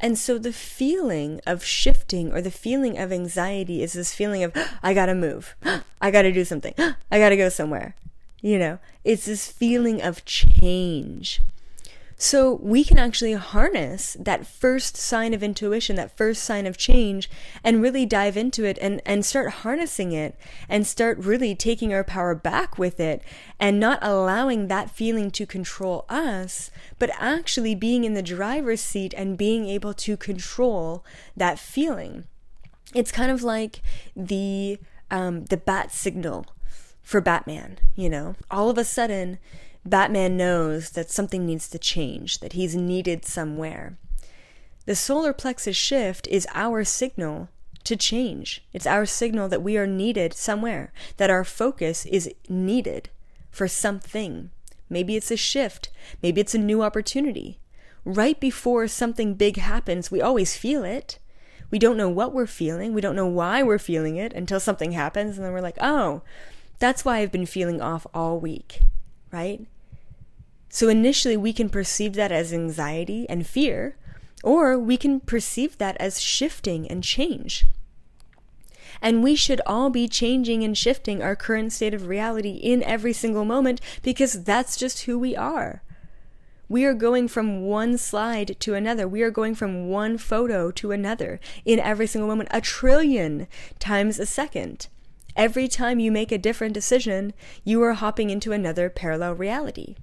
And 0.00 0.18
so 0.18 0.38
the 0.38 0.52
feeling 0.52 1.40
of 1.46 1.64
shifting 1.64 2.32
or 2.32 2.40
the 2.40 2.50
feeling 2.50 2.98
of 2.98 3.12
anxiety 3.12 3.82
is 3.82 3.94
this 3.94 4.14
feeling 4.14 4.44
of, 4.44 4.52
I 4.82 4.94
gotta 4.94 5.14
move. 5.14 5.56
I 6.00 6.10
gotta 6.10 6.32
do 6.32 6.44
something. 6.44 6.74
I 7.10 7.18
gotta 7.18 7.36
go 7.36 7.48
somewhere. 7.48 7.94
You 8.40 8.58
know, 8.58 8.78
it's 9.04 9.26
this 9.26 9.50
feeling 9.50 10.00
of 10.00 10.24
change. 10.24 11.40
So 12.20 12.54
we 12.54 12.82
can 12.82 12.98
actually 12.98 13.34
harness 13.34 14.16
that 14.18 14.44
first 14.44 14.96
sign 14.96 15.32
of 15.32 15.42
intuition, 15.42 15.94
that 15.96 16.16
first 16.16 16.42
sign 16.42 16.66
of 16.66 16.76
change, 16.76 17.30
and 17.62 17.80
really 17.80 18.04
dive 18.04 18.36
into 18.36 18.64
it 18.64 18.76
and, 18.82 19.00
and 19.06 19.24
start 19.24 19.50
harnessing 19.62 20.10
it 20.10 20.34
and 20.68 20.84
start 20.84 21.16
really 21.18 21.54
taking 21.54 21.94
our 21.94 22.02
power 22.02 22.34
back 22.34 22.76
with 22.76 22.98
it 22.98 23.22
and 23.60 23.78
not 23.78 24.00
allowing 24.02 24.66
that 24.66 24.90
feeling 24.90 25.30
to 25.30 25.46
control 25.46 26.04
us, 26.08 26.72
but 26.98 27.10
actually 27.20 27.76
being 27.76 28.02
in 28.02 28.14
the 28.14 28.22
driver's 28.22 28.80
seat 28.80 29.14
and 29.16 29.38
being 29.38 29.68
able 29.68 29.94
to 29.94 30.16
control 30.16 31.04
that 31.36 31.56
feeling. 31.56 32.24
It's 32.94 33.12
kind 33.12 33.30
of 33.30 33.44
like 33.44 33.80
the 34.16 34.78
um, 35.10 35.44
the 35.44 35.56
bat 35.56 35.92
signal 35.92 36.46
for 37.00 37.20
Batman, 37.20 37.78
you 37.94 38.10
know? 38.10 38.34
All 38.50 38.68
of 38.68 38.76
a 38.76 38.84
sudden, 38.84 39.38
Batman 39.84 40.36
knows 40.36 40.90
that 40.90 41.10
something 41.10 41.46
needs 41.46 41.68
to 41.70 41.78
change, 41.78 42.40
that 42.40 42.52
he's 42.52 42.76
needed 42.76 43.24
somewhere. 43.24 43.96
The 44.84 44.94
solar 44.94 45.32
plexus 45.32 45.76
shift 45.76 46.26
is 46.28 46.46
our 46.54 46.84
signal 46.84 47.48
to 47.84 47.96
change. 47.96 48.64
It's 48.72 48.86
our 48.86 49.06
signal 49.06 49.48
that 49.48 49.62
we 49.62 49.76
are 49.76 49.86
needed 49.86 50.34
somewhere, 50.34 50.92
that 51.16 51.30
our 51.30 51.44
focus 51.44 52.04
is 52.06 52.32
needed 52.48 53.08
for 53.50 53.68
something. 53.68 54.50
Maybe 54.90 55.16
it's 55.16 55.30
a 55.30 55.36
shift, 55.36 55.90
maybe 56.22 56.40
it's 56.40 56.54
a 56.54 56.58
new 56.58 56.82
opportunity. 56.82 57.58
Right 58.04 58.38
before 58.40 58.88
something 58.88 59.34
big 59.34 59.56
happens, 59.56 60.10
we 60.10 60.20
always 60.20 60.56
feel 60.56 60.84
it. 60.84 61.18
We 61.70 61.78
don't 61.78 61.98
know 61.98 62.08
what 62.08 62.32
we're 62.32 62.46
feeling. 62.46 62.94
We 62.94 63.02
don't 63.02 63.16
know 63.16 63.26
why 63.26 63.62
we're 63.62 63.78
feeling 63.78 64.16
it 64.16 64.32
until 64.32 64.60
something 64.60 64.92
happens. 64.92 65.36
And 65.36 65.44
then 65.44 65.52
we're 65.52 65.60
like, 65.60 65.76
oh, 65.80 66.22
that's 66.78 67.04
why 67.04 67.18
I've 67.18 67.32
been 67.32 67.46
feeling 67.46 67.82
off 67.82 68.06
all 68.14 68.40
week, 68.40 68.80
right? 69.30 69.66
So 70.68 70.88
initially, 70.88 71.36
we 71.36 71.52
can 71.52 71.70
perceive 71.70 72.14
that 72.14 72.32
as 72.32 72.52
anxiety 72.52 73.28
and 73.28 73.46
fear, 73.46 73.96
or 74.42 74.78
we 74.78 74.96
can 74.96 75.20
perceive 75.20 75.78
that 75.78 75.96
as 75.98 76.20
shifting 76.20 76.88
and 76.88 77.02
change. 77.02 77.66
And 79.00 79.22
we 79.22 79.34
should 79.34 79.60
all 79.66 79.90
be 79.90 80.08
changing 80.08 80.64
and 80.64 80.76
shifting 80.76 81.22
our 81.22 81.36
current 81.36 81.72
state 81.72 81.94
of 81.94 82.06
reality 82.06 82.52
in 82.52 82.82
every 82.82 83.12
single 83.12 83.44
moment 83.44 83.80
because 84.02 84.44
that's 84.44 84.76
just 84.76 85.02
who 85.02 85.18
we 85.18 85.36
are. 85.36 85.82
We 86.68 86.84
are 86.84 86.94
going 86.94 87.28
from 87.28 87.62
one 87.62 87.96
slide 87.96 88.56
to 88.60 88.74
another. 88.74 89.08
We 89.08 89.22
are 89.22 89.30
going 89.30 89.54
from 89.54 89.88
one 89.88 90.18
photo 90.18 90.70
to 90.72 90.92
another 90.92 91.40
in 91.64 91.78
every 91.78 92.06
single 92.06 92.28
moment, 92.28 92.50
a 92.52 92.60
trillion 92.60 93.46
times 93.78 94.18
a 94.18 94.26
second. 94.26 94.88
Every 95.38 95.68
time 95.68 96.00
you 96.00 96.10
make 96.10 96.32
a 96.32 96.36
different 96.36 96.74
decision, 96.74 97.32
you 97.62 97.80
are 97.84 97.92
hopping 97.92 98.28
into 98.28 98.50
another 98.50 98.90
parallel 98.90 99.34
reality. 99.34 99.94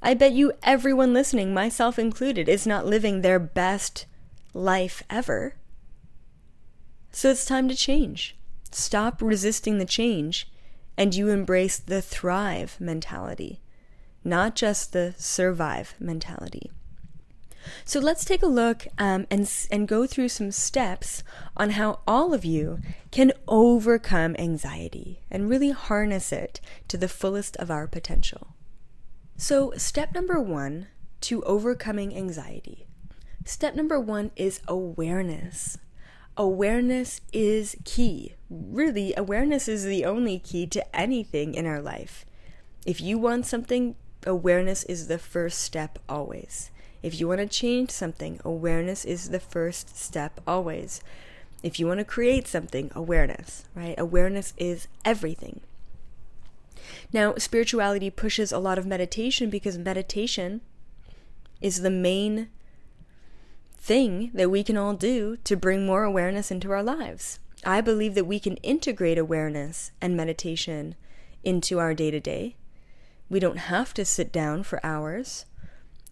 I 0.00 0.14
bet 0.14 0.30
you 0.30 0.52
everyone 0.62 1.12
listening, 1.12 1.52
myself 1.52 1.98
included, 1.98 2.48
is 2.48 2.68
not 2.68 2.86
living 2.86 3.20
their 3.22 3.40
best 3.40 4.06
life 4.52 5.02
ever. 5.10 5.56
So 7.10 7.30
it's 7.30 7.44
time 7.44 7.68
to 7.68 7.74
change. 7.74 8.36
Stop 8.70 9.20
resisting 9.20 9.78
the 9.78 9.84
change 9.84 10.48
and 10.96 11.12
you 11.12 11.30
embrace 11.30 11.78
the 11.78 12.00
thrive 12.00 12.76
mentality, 12.78 13.60
not 14.22 14.54
just 14.54 14.92
the 14.92 15.16
survive 15.18 15.96
mentality. 15.98 16.70
So 17.84 18.00
let's 18.00 18.24
take 18.24 18.42
a 18.42 18.46
look 18.46 18.86
um, 18.98 19.26
and, 19.30 19.50
and 19.70 19.88
go 19.88 20.06
through 20.06 20.28
some 20.28 20.50
steps 20.50 21.22
on 21.56 21.70
how 21.70 22.00
all 22.06 22.34
of 22.34 22.44
you 22.44 22.80
can 23.10 23.32
overcome 23.48 24.36
anxiety 24.38 25.20
and 25.30 25.48
really 25.48 25.70
harness 25.70 26.32
it 26.32 26.60
to 26.88 26.96
the 26.96 27.08
fullest 27.08 27.56
of 27.56 27.70
our 27.70 27.86
potential. 27.86 28.54
So, 29.36 29.72
step 29.76 30.14
number 30.14 30.40
one 30.40 30.86
to 31.22 31.42
overcoming 31.42 32.16
anxiety. 32.16 32.86
Step 33.44 33.74
number 33.74 33.98
one 33.98 34.30
is 34.36 34.60
awareness 34.68 35.78
awareness 36.36 37.20
is 37.32 37.76
key. 37.84 38.34
Really, 38.50 39.14
awareness 39.16 39.68
is 39.68 39.84
the 39.84 40.04
only 40.04 40.38
key 40.38 40.66
to 40.68 40.96
anything 40.96 41.54
in 41.54 41.66
our 41.66 41.80
life. 41.80 42.24
If 42.86 43.00
you 43.00 43.18
want 43.18 43.46
something, 43.46 43.96
awareness 44.26 44.84
is 44.84 45.08
the 45.08 45.18
first 45.18 45.60
step 45.60 45.98
always. 46.08 46.70
If 47.04 47.20
you 47.20 47.28
want 47.28 47.40
to 47.40 47.46
change 47.46 47.90
something, 47.90 48.40
awareness 48.46 49.04
is 49.04 49.28
the 49.28 49.38
first 49.38 49.94
step 49.94 50.40
always. 50.46 51.02
If 51.62 51.78
you 51.78 51.86
want 51.86 51.98
to 51.98 52.04
create 52.04 52.48
something, 52.48 52.90
awareness, 52.94 53.66
right? 53.74 53.94
Awareness 53.98 54.54
is 54.56 54.88
everything. 55.04 55.60
Now, 57.12 57.34
spirituality 57.36 58.08
pushes 58.08 58.52
a 58.52 58.58
lot 58.58 58.78
of 58.78 58.86
meditation 58.86 59.50
because 59.50 59.76
meditation 59.76 60.62
is 61.60 61.82
the 61.82 61.90
main 61.90 62.48
thing 63.76 64.30
that 64.32 64.50
we 64.50 64.64
can 64.64 64.78
all 64.78 64.94
do 64.94 65.36
to 65.44 65.56
bring 65.56 65.84
more 65.84 66.04
awareness 66.04 66.50
into 66.50 66.72
our 66.72 66.82
lives. 66.82 67.38
I 67.66 67.82
believe 67.82 68.14
that 68.14 68.26
we 68.26 68.40
can 68.40 68.56
integrate 68.58 69.18
awareness 69.18 69.92
and 70.00 70.16
meditation 70.16 70.94
into 71.42 71.78
our 71.78 71.92
day 71.92 72.10
to 72.10 72.18
day. 72.18 72.56
We 73.28 73.40
don't 73.40 73.58
have 73.58 73.92
to 73.92 74.06
sit 74.06 74.32
down 74.32 74.62
for 74.62 74.80
hours, 74.82 75.44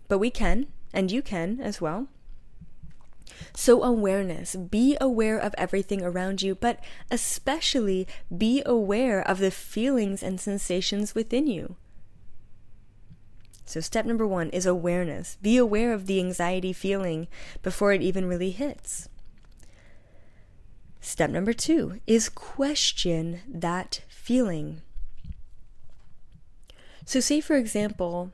but 0.06 0.18
we 0.18 0.28
can, 0.28 0.66
and 0.92 1.10
you 1.10 1.22
can 1.22 1.60
as 1.60 1.80
well. 1.80 2.08
So, 3.54 3.82
awareness. 3.82 4.56
Be 4.56 4.96
aware 5.00 5.38
of 5.38 5.54
everything 5.58 6.02
around 6.02 6.42
you, 6.42 6.54
but 6.54 6.78
especially 7.10 8.06
be 8.36 8.62
aware 8.64 9.20
of 9.26 9.38
the 9.38 9.50
feelings 9.50 10.22
and 10.22 10.40
sensations 10.40 11.14
within 11.14 11.46
you. 11.46 11.76
So, 13.64 13.80
step 13.80 14.04
number 14.04 14.26
one 14.26 14.50
is 14.50 14.66
awareness. 14.66 15.38
Be 15.40 15.56
aware 15.56 15.92
of 15.92 16.06
the 16.06 16.20
anxiety 16.20 16.72
feeling 16.72 17.28
before 17.62 17.92
it 17.92 18.02
even 18.02 18.26
really 18.26 18.50
hits. 18.50 19.08
Step 21.00 21.30
number 21.30 21.52
two 21.52 22.00
is 22.06 22.28
question 22.28 23.40
that 23.48 24.02
feeling. 24.08 24.82
So, 27.04 27.18
say 27.20 27.40
for 27.40 27.56
example, 27.56 28.30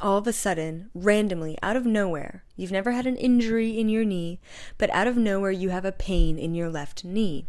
all 0.00 0.18
of 0.18 0.26
a 0.26 0.32
sudden, 0.32 0.90
randomly, 0.94 1.58
out 1.62 1.76
of 1.76 1.86
nowhere, 1.86 2.44
you've 2.56 2.72
never 2.72 2.92
had 2.92 3.06
an 3.06 3.16
injury 3.16 3.78
in 3.78 3.88
your 3.88 4.04
knee, 4.04 4.40
but 4.78 4.90
out 4.90 5.06
of 5.06 5.16
nowhere, 5.16 5.50
you 5.50 5.70
have 5.70 5.84
a 5.84 5.92
pain 5.92 6.38
in 6.38 6.54
your 6.54 6.70
left 6.70 7.04
knee. 7.04 7.46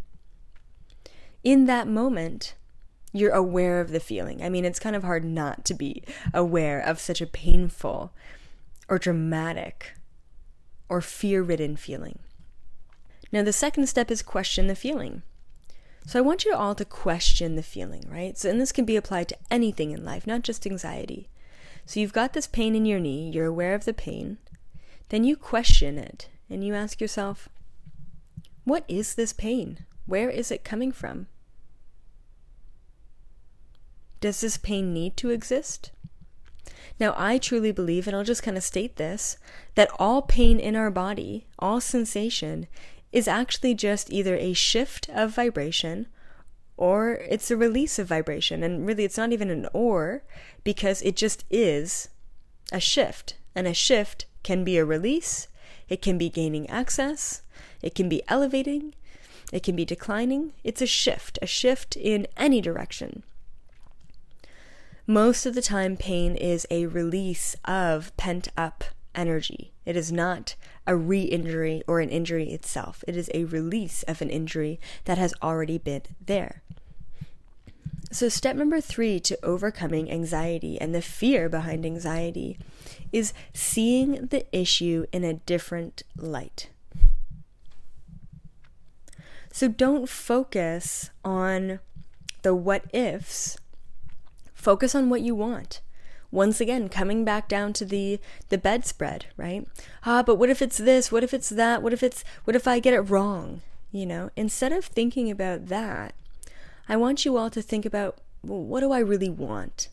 In 1.42 1.66
that 1.66 1.88
moment, 1.88 2.54
you're 3.12 3.32
aware 3.32 3.80
of 3.80 3.90
the 3.90 4.00
feeling. 4.00 4.42
I 4.42 4.48
mean, 4.48 4.64
it's 4.64 4.78
kind 4.78 4.96
of 4.96 5.02
hard 5.02 5.24
not 5.24 5.64
to 5.66 5.74
be 5.74 6.02
aware 6.32 6.80
of 6.80 7.00
such 7.00 7.20
a 7.20 7.26
painful 7.26 8.12
or 8.88 8.98
dramatic 8.98 9.94
or 10.88 11.00
fear 11.00 11.42
ridden 11.42 11.76
feeling. 11.76 12.18
Now, 13.30 13.42
the 13.42 13.52
second 13.52 13.86
step 13.86 14.10
is 14.10 14.22
question 14.22 14.66
the 14.66 14.74
feeling. 14.74 15.22
So, 16.06 16.18
I 16.18 16.22
want 16.22 16.44
you 16.44 16.54
all 16.54 16.74
to 16.74 16.84
question 16.84 17.54
the 17.54 17.62
feeling, 17.62 18.04
right? 18.08 18.36
So, 18.36 18.50
and 18.50 18.60
this 18.60 18.72
can 18.72 18.84
be 18.84 18.96
applied 18.96 19.28
to 19.28 19.38
anything 19.50 19.92
in 19.92 20.04
life, 20.04 20.26
not 20.26 20.42
just 20.42 20.66
anxiety. 20.66 21.28
So, 21.84 22.00
you've 22.00 22.12
got 22.12 22.32
this 22.32 22.46
pain 22.46 22.74
in 22.74 22.86
your 22.86 23.00
knee, 23.00 23.30
you're 23.30 23.46
aware 23.46 23.74
of 23.74 23.84
the 23.84 23.92
pain, 23.92 24.38
then 25.08 25.24
you 25.24 25.36
question 25.36 25.98
it 25.98 26.28
and 26.48 26.64
you 26.64 26.74
ask 26.74 27.00
yourself, 27.00 27.48
what 28.64 28.84
is 28.88 29.14
this 29.14 29.32
pain? 29.32 29.84
Where 30.06 30.30
is 30.30 30.50
it 30.50 30.64
coming 30.64 30.92
from? 30.92 31.26
Does 34.20 34.40
this 34.40 34.56
pain 34.56 34.94
need 34.94 35.16
to 35.16 35.30
exist? 35.30 35.90
Now, 37.00 37.14
I 37.16 37.38
truly 37.38 37.72
believe, 37.72 38.06
and 38.06 38.14
I'll 38.14 38.22
just 38.22 38.42
kind 38.42 38.56
of 38.56 38.62
state 38.62 38.96
this, 38.96 39.36
that 39.74 39.90
all 39.98 40.22
pain 40.22 40.60
in 40.60 40.76
our 40.76 40.90
body, 40.90 41.46
all 41.58 41.80
sensation, 41.80 42.68
is 43.10 43.26
actually 43.26 43.74
just 43.74 44.12
either 44.12 44.36
a 44.36 44.52
shift 44.52 45.08
of 45.08 45.34
vibration 45.34 46.06
or 46.76 47.20
it's 47.28 47.50
a 47.50 47.56
release 47.56 47.98
of 47.98 48.08
vibration. 48.08 48.62
And 48.62 48.86
really, 48.86 49.04
it's 49.04 49.18
not 49.18 49.32
even 49.32 49.50
an 49.50 49.68
or 49.72 50.22
because 50.64 51.02
it 51.02 51.16
just 51.16 51.44
is 51.50 52.08
a 52.72 52.80
shift. 52.80 53.36
And 53.54 53.66
a 53.66 53.74
shift 53.74 54.26
can 54.42 54.64
be 54.64 54.78
a 54.78 54.84
release, 54.84 55.48
it 55.88 56.02
can 56.02 56.18
be 56.18 56.30
gaining 56.30 56.68
access, 56.70 57.42
it 57.82 57.94
can 57.94 58.08
be 58.08 58.22
elevating, 58.28 58.94
it 59.52 59.62
can 59.62 59.76
be 59.76 59.84
declining. 59.84 60.54
It's 60.64 60.80
a 60.80 60.86
shift, 60.86 61.38
a 61.42 61.46
shift 61.46 61.96
in 61.96 62.26
any 62.36 62.60
direction. 62.60 63.22
Most 65.06 65.44
of 65.46 65.54
the 65.54 65.62
time, 65.62 65.96
pain 65.96 66.34
is 66.36 66.66
a 66.70 66.86
release 66.86 67.56
of 67.64 68.16
pent 68.16 68.48
up 68.56 68.84
energy. 69.14 69.71
It 69.84 69.96
is 69.96 70.12
not 70.12 70.54
a 70.86 70.96
re 70.96 71.22
injury 71.22 71.82
or 71.86 72.00
an 72.00 72.08
injury 72.08 72.50
itself. 72.50 73.02
It 73.06 73.16
is 73.16 73.30
a 73.34 73.44
release 73.44 74.02
of 74.04 74.22
an 74.22 74.30
injury 74.30 74.80
that 75.04 75.18
has 75.18 75.34
already 75.42 75.78
been 75.78 76.02
there. 76.24 76.62
So, 78.10 78.28
step 78.28 78.56
number 78.56 78.80
three 78.80 79.18
to 79.20 79.38
overcoming 79.42 80.10
anxiety 80.10 80.80
and 80.80 80.94
the 80.94 81.00
fear 81.00 81.48
behind 81.48 81.86
anxiety 81.86 82.58
is 83.10 83.32
seeing 83.54 84.26
the 84.26 84.44
issue 84.56 85.06
in 85.12 85.24
a 85.24 85.34
different 85.34 86.02
light. 86.16 86.68
So, 89.50 89.68
don't 89.68 90.08
focus 90.08 91.10
on 91.24 91.80
the 92.42 92.54
what 92.54 92.84
ifs 92.92 93.56
Focus 94.62 94.94
on 94.94 95.10
what 95.10 95.22
you 95.22 95.34
want. 95.34 95.80
Once 96.32 96.62
again, 96.62 96.88
coming 96.88 97.24
back 97.24 97.46
down 97.46 97.72
to 97.74 97.84
the 97.84 98.18
the 98.48 98.58
bedspread, 98.58 99.26
right? 99.36 99.68
Ah, 100.04 100.22
but 100.22 100.36
what 100.36 100.48
if 100.48 100.62
it's 100.62 100.78
this? 100.78 101.12
What 101.12 101.22
if 101.22 101.34
it's 101.34 101.50
that? 101.50 101.82
What 101.82 101.92
if 101.92 102.02
it's 102.02 102.24
what 102.44 102.56
if 102.56 102.66
I 102.66 102.80
get 102.80 102.94
it 102.94 103.02
wrong? 103.02 103.60
You 103.92 104.06
know, 104.06 104.30
instead 104.34 104.72
of 104.72 104.86
thinking 104.86 105.30
about 105.30 105.66
that, 105.66 106.14
I 106.88 106.96
want 106.96 107.26
you 107.26 107.36
all 107.36 107.50
to 107.50 107.60
think 107.60 107.84
about 107.84 108.18
well, 108.42 108.62
what 108.62 108.80
do 108.80 108.90
I 108.92 108.98
really 108.98 109.28
want? 109.28 109.88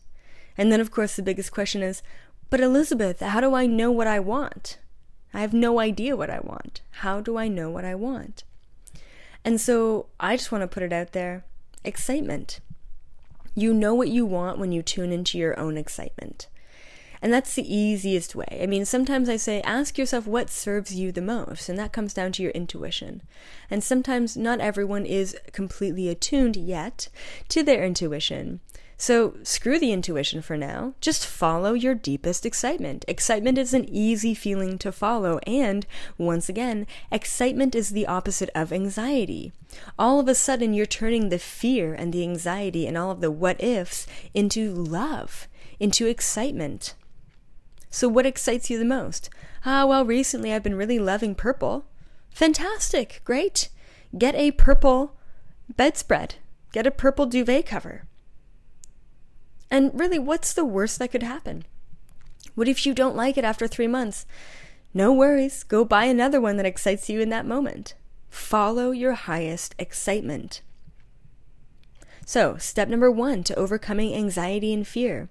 And 0.56 0.72
then 0.72 0.80
of 0.80 0.90
course 0.90 1.14
the 1.14 1.22
biggest 1.22 1.52
question 1.52 1.82
is, 1.82 2.02
but 2.48 2.60
Elizabeth, 2.60 3.20
how 3.20 3.40
do 3.40 3.54
I 3.54 3.66
know 3.66 3.90
what 3.90 4.06
I 4.06 4.18
want? 4.18 4.78
I 5.32 5.42
have 5.42 5.52
no 5.52 5.78
idea 5.78 6.16
what 6.16 6.30
I 6.30 6.40
want. 6.40 6.80
How 6.90 7.20
do 7.20 7.36
I 7.36 7.48
know 7.48 7.70
what 7.70 7.84
I 7.84 7.94
want? 7.94 8.44
And 9.44 9.60
so 9.60 10.06
I 10.18 10.36
just 10.36 10.50
want 10.50 10.62
to 10.62 10.68
put 10.68 10.82
it 10.82 10.92
out 10.92 11.12
there 11.12 11.44
excitement. 11.84 12.60
You 13.54 13.74
know 13.74 13.94
what 13.94 14.08
you 14.08 14.24
want 14.24 14.58
when 14.58 14.72
you 14.72 14.82
tune 14.82 15.12
into 15.12 15.38
your 15.38 15.58
own 15.58 15.76
excitement. 15.76 16.48
And 17.22 17.32
that's 17.32 17.54
the 17.54 17.74
easiest 17.74 18.34
way. 18.34 18.60
I 18.62 18.66
mean, 18.66 18.86
sometimes 18.86 19.28
I 19.28 19.36
say, 19.36 19.60
ask 19.62 19.98
yourself 19.98 20.26
what 20.26 20.48
serves 20.48 20.94
you 20.94 21.12
the 21.12 21.20
most, 21.20 21.68
and 21.68 21.78
that 21.78 21.92
comes 21.92 22.14
down 22.14 22.32
to 22.32 22.42
your 22.42 22.52
intuition. 22.52 23.22
And 23.70 23.84
sometimes 23.84 24.36
not 24.36 24.60
everyone 24.60 25.04
is 25.04 25.36
completely 25.52 26.08
attuned 26.08 26.56
yet 26.56 27.08
to 27.50 27.62
their 27.62 27.84
intuition. 27.84 28.60
So 29.00 29.32
screw 29.44 29.78
the 29.78 29.92
intuition 29.92 30.42
for 30.42 30.58
now. 30.58 30.92
Just 31.00 31.24
follow 31.24 31.72
your 31.72 31.94
deepest 31.94 32.44
excitement. 32.44 33.02
Excitement 33.08 33.56
is 33.56 33.72
an 33.72 33.88
easy 33.88 34.34
feeling 34.34 34.76
to 34.76 34.92
follow. 34.92 35.38
And 35.46 35.86
once 36.18 36.50
again, 36.50 36.86
excitement 37.10 37.74
is 37.74 37.90
the 37.90 38.06
opposite 38.06 38.50
of 38.54 38.74
anxiety. 38.74 39.52
All 39.98 40.20
of 40.20 40.28
a 40.28 40.34
sudden, 40.34 40.74
you're 40.74 40.84
turning 40.84 41.30
the 41.30 41.38
fear 41.38 41.94
and 41.94 42.12
the 42.12 42.22
anxiety 42.22 42.86
and 42.86 42.98
all 42.98 43.10
of 43.10 43.22
the 43.22 43.30
what 43.30 43.58
ifs 43.64 44.06
into 44.34 44.70
love, 44.70 45.48
into 45.78 46.06
excitement. 46.06 46.92
So, 47.88 48.06
what 48.06 48.26
excites 48.26 48.68
you 48.68 48.78
the 48.78 48.84
most? 48.84 49.30
Ah, 49.64 49.86
well, 49.86 50.04
recently 50.04 50.52
I've 50.52 50.62
been 50.62 50.76
really 50.76 50.98
loving 50.98 51.34
purple. 51.34 51.86
Fantastic, 52.34 53.22
great. 53.24 53.70
Get 54.18 54.34
a 54.34 54.50
purple 54.50 55.16
bedspread, 55.74 56.34
get 56.70 56.86
a 56.86 56.90
purple 56.90 57.24
duvet 57.24 57.64
cover. 57.64 58.04
And 59.70 59.90
really, 59.98 60.18
what's 60.18 60.52
the 60.52 60.64
worst 60.64 60.98
that 60.98 61.12
could 61.12 61.22
happen? 61.22 61.64
What 62.54 62.68
if 62.68 62.84
you 62.84 62.94
don't 62.94 63.16
like 63.16 63.38
it 63.38 63.44
after 63.44 63.68
three 63.68 63.86
months? 63.86 64.26
No 64.92 65.12
worries, 65.12 65.62
go 65.62 65.84
buy 65.84 66.04
another 66.06 66.40
one 66.40 66.56
that 66.56 66.66
excites 66.66 67.08
you 67.08 67.20
in 67.20 67.28
that 67.28 67.46
moment. 67.46 67.94
Follow 68.28 68.90
your 68.90 69.14
highest 69.14 69.74
excitement. 69.78 70.62
So, 72.26 72.56
step 72.56 72.88
number 72.88 73.10
one 73.10 73.44
to 73.44 73.54
overcoming 73.54 74.14
anxiety 74.14 74.72
and 74.72 74.86
fear 74.86 75.28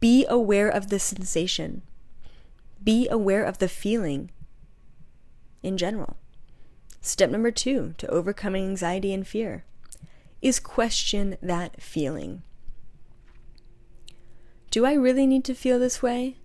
be 0.00 0.26
aware 0.28 0.68
of 0.68 0.90
the 0.90 0.98
sensation, 0.98 1.82
be 2.82 3.08
aware 3.08 3.44
of 3.44 3.58
the 3.58 3.68
feeling 3.68 4.30
in 5.62 5.78
general. 5.78 6.16
Step 7.00 7.30
number 7.30 7.50
two 7.50 7.94
to 7.98 8.06
overcoming 8.08 8.68
anxiety 8.68 9.12
and 9.14 9.26
fear 9.26 9.64
is 10.42 10.60
question 10.60 11.36
that 11.40 11.80
feeling. 11.80 12.42
Do 14.74 14.84
I 14.84 14.94
really 14.94 15.24
need 15.28 15.44
to 15.44 15.54
feel 15.54 15.78
this 15.78 16.02
way? 16.02 16.38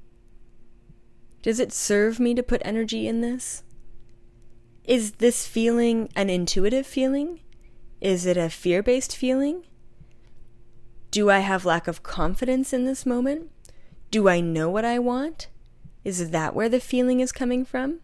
Does 1.41 1.59
it 1.59 1.73
serve 1.73 2.19
me 2.19 2.35
to 2.35 2.43
put 2.43 2.61
energy 2.63 3.07
in 3.07 3.21
this? 3.21 3.63
Is 4.83 5.13
this 5.13 5.47
feeling 5.47 6.09
an 6.15 6.29
intuitive 6.29 6.85
feeling? 6.85 7.39
Is 7.99 8.27
it 8.27 8.37
a 8.37 8.51
fear 8.51 8.83
based 8.83 9.17
feeling? 9.17 9.65
Do 11.09 11.31
I 11.31 11.39
have 11.39 11.65
lack 11.65 11.87
of 11.87 12.03
confidence 12.03 12.71
in 12.71 12.85
this 12.85 13.03
moment? 13.03 13.49
Do 14.11 14.29
I 14.29 14.41
know 14.41 14.69
what 14.69 14.85
I 14.85 14.99
want? 14.99 15.47
Is 16.03 16.29
that 16.29 16.53
where 16.53 16.69
the 16.69 16.79
feeling 16.79 17.21
is 17.21 17.31
coming 17.31 17.65
from? 17.65 17.99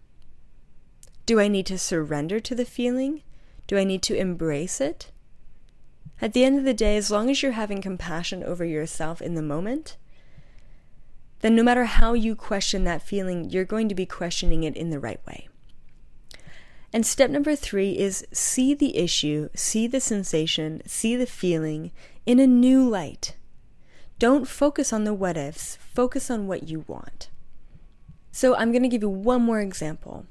Do 1.27 1.39
I 1.39 1.47
need 1.47 1.67
to 1.67 1.77
surrender 1.77 2.39
to 2.39 2.55
the 2.55 2.65
feeling? 2.65 3.21
Do 3.67 3.77
I 3.77 3.83
need 3.83 4.01
to 4.01 4.17
embrace 4.17 4.81
it? 4.81 5.11
At 6.19 6.33
the 6.33 6.43
end 6.43 6.57
of 6.57 6.65
the 6.65 6.73
day, 6.73 6.97
as 6.97 7.11
long 7.11 7.29
as 7.29 7.43
you're 7.43 7.51
having 7.51 7.79
compassion 7.79 8.43
over 8.43 8.65
yourself 8.65 9.21
in 9.21 9.35
the 9.35 9.43
moment, 9.43 9.97
then 11.45 11.55
no 11.55 11.61
matter 11.61 11.85
how 11.85 12.13
you 12.13 12.35
question 12.35 12.85
that 12.85 13.03
feeling, 13.03 13.51
you're 13.51 13.65
going 13.65 13.87
to 13.87 13.93
be 13.93 14.07
questioning 14.07 14.63
it 14.63 14.75
in 14.75 14.89
the 14.89 14.99
right 14.99 15.19
way. 15.27 15.47
And 16.91 17.05
step 17.05 17.29
number 17.29 17.55
three 17.55 17.95
is 17.99 18.25
see 18.31 18.73
the 18.73 18.97
issue, 18.97 19.49
see 19.53 19.85
the 19.85 19.99
sensation, 19.99 20.81
see 20.87 21.15
the 21.15 21.27
feeling 21.27 21.91
in 22.25 22.39
a 22.39 22.47
new 22.47 22.89
light. 22.89 23.35
Don't 24.17 24.47
focus 24.47 24.91
on 24.91 25.03
the 25.03 25.13
what 25.13 25.37
ifs, 25.37 25.75
focus 25.75 26.31
on 26.31 26.47
what 26.47 26.67
you 26.67 26.83
want. 26.87 27.29
So 28.31 28.55
I'm 28.55 28.71
going 28.71 28.81
to 28.81 28.89
give 28.89 29.03
you 29.03 29.09
one 29.09 29.43
more 29.43 29.61
example. 29.61 30.25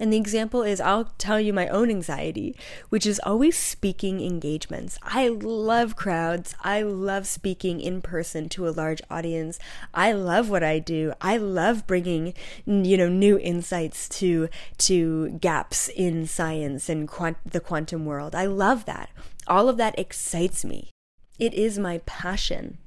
And 0.00 0.12
the 0.12 0.16
example 0.16 0.62
is 0.62 0.80
I'll 0.80 1.12
tell 1.18 1.38
you 1.38 1.52
my 1.52 1.68
own 1.68 1.90
anxiety, 1.90 2.56
which 2.88 3.06
is 3.06 3.20
always 3.24 3.56
speaking 3.56 4.20
engagements. 4.20 4.98
I 5.02 5.28
love 5.28 5.96
crowds. 5.96 6.54
I 6.62 6.82
love 6.82 7.26
speaking 7.26 7.80
in 7.80 8.00
person 8.00 8.48
to 8.50 8.66
a 8.66 8.70
large 8.70 9.02
audience. 9.10 9.58
I 9.92 10.12
love 10.12 10.48
what 10.48 10.62
I 10.62 10.78
do. 10.78 11.12
I 11.20 11.36
love 11.36 11.86
bringing, 11.86 12.34
you 12.66 12.96
know, 12.96 13.08
new 13.08 13.38
insights 13.38 14.08
to 14.20 14.48
to 14.78 15.30
gaps 15.40 15.88
in 15.88 16.26
science 16.26 16.88
and 16.88 17.06
quant- 17.06 17.38
the 17.44 17.60
quantum 17.60 18.06
world. 18.06 18.34
I 18.34 18.46
love 18.46 18.86
that. 18.86 19.10
All 19.46 19.68
of 19.68 19.76
that 19.76 19.98
excites 19.98 20.64
me. 20.64 20.90
It 21.38 21.54
is 21.54 21.78
my 21.78 21.98
passion. 22.06 22.78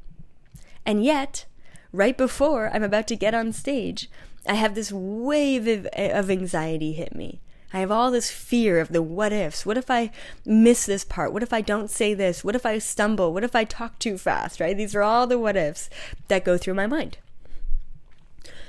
And 0.86 1.04
yet, 1.04 1.46
right 1.92 2.18
before 2.18 2.70
I'm 2.74 2.84
about 2.84 3.08
to 3.08 3.16
get 3.16 3.34
on 3.34 3.52
stage, 3.54 4.10
I 4.48 4.56
have 4.56 4.76
this 4.76 4.92
wave 4.92 5.68
of, 5.68 5.88
of 5.88 6.30
anxiety 6.30 6.94
hit 6.94 7.16
me. 7.16 7.42
I 7.74 7.80
have 7.80 7.92
all 7.92 8.12
this 8.12 8.32
fear 8.32 8.80
of 8.80 8.90
the 8.90 9.02
what 9.02 9.34
ifs. 9.34 9.66
What 9.66 9.78
if 9.78 9.92
I 9.92 10.12
miss 10.46 10.86
this 10.86 11.04
part? 11.04 11.34
What 11.34 11.44
if 11.44 11.52
I 11.52 11.62
don't 11.62 11.90
say 11.90 12.14
this? 12.14 12.44
What 12.44 12.56
if 12.56 12.66
I 12.66 12.78
stumble? 12.78 13.34
What 13.34 13.44
if 13.44 13.56
I 13.56 13.64
talk 13.66 14.00
too 14.00 14.18
fast, 14.18 14.60
right? 14.60 14.78
These 14.78 14.96
are 14.96 15.04
all 15.04 15.28
the 15.28 15.40
what 15.40 15.58
ifs 15.58 15.90
that 16.28 16.46
go 16.46 16.58
through 16.58 16.76
my 16.76 16.88
mind. 16.88 17.18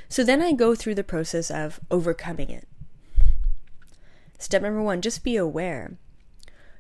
So 0.08 0.24
then 0.24 0.42
I 0.42 0.52
go 0.52 0.74
through 0.74 0.96
the 0.96 1.04
process 1.04 1.50
of 1.50 1.78
overcoming 1.90 2.50
it. 2.50 2.66
Step 4.38 4.62
number 4.62 4.82
one 4.82 5.02
just 5.02 5.22
be 5.22 5.36
aware. 5.36 5.96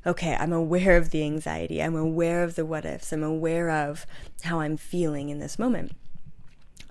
Okay, 0.06 0.36
I'm 0.36 0.52
aware 0.52 0.96
of 0.96 1.10
the 1.10 1.22
anxiety. 1.22 1.82
I'm 1.82 1.96
aware 1.96 2.42
of 2.42 2.54
the 2.54 2.64
what 2.64 2.84
ifs. 2.84 3.12
I'm 3.12 3.24
aware 3.24 3.70
of 3.70 4.06
how 4.42 4.60
I'm 4.60 4.76
feeling 4.76 5.28
in 5.28 5.38
this 5.38 5.58
moment. 5.58 5.92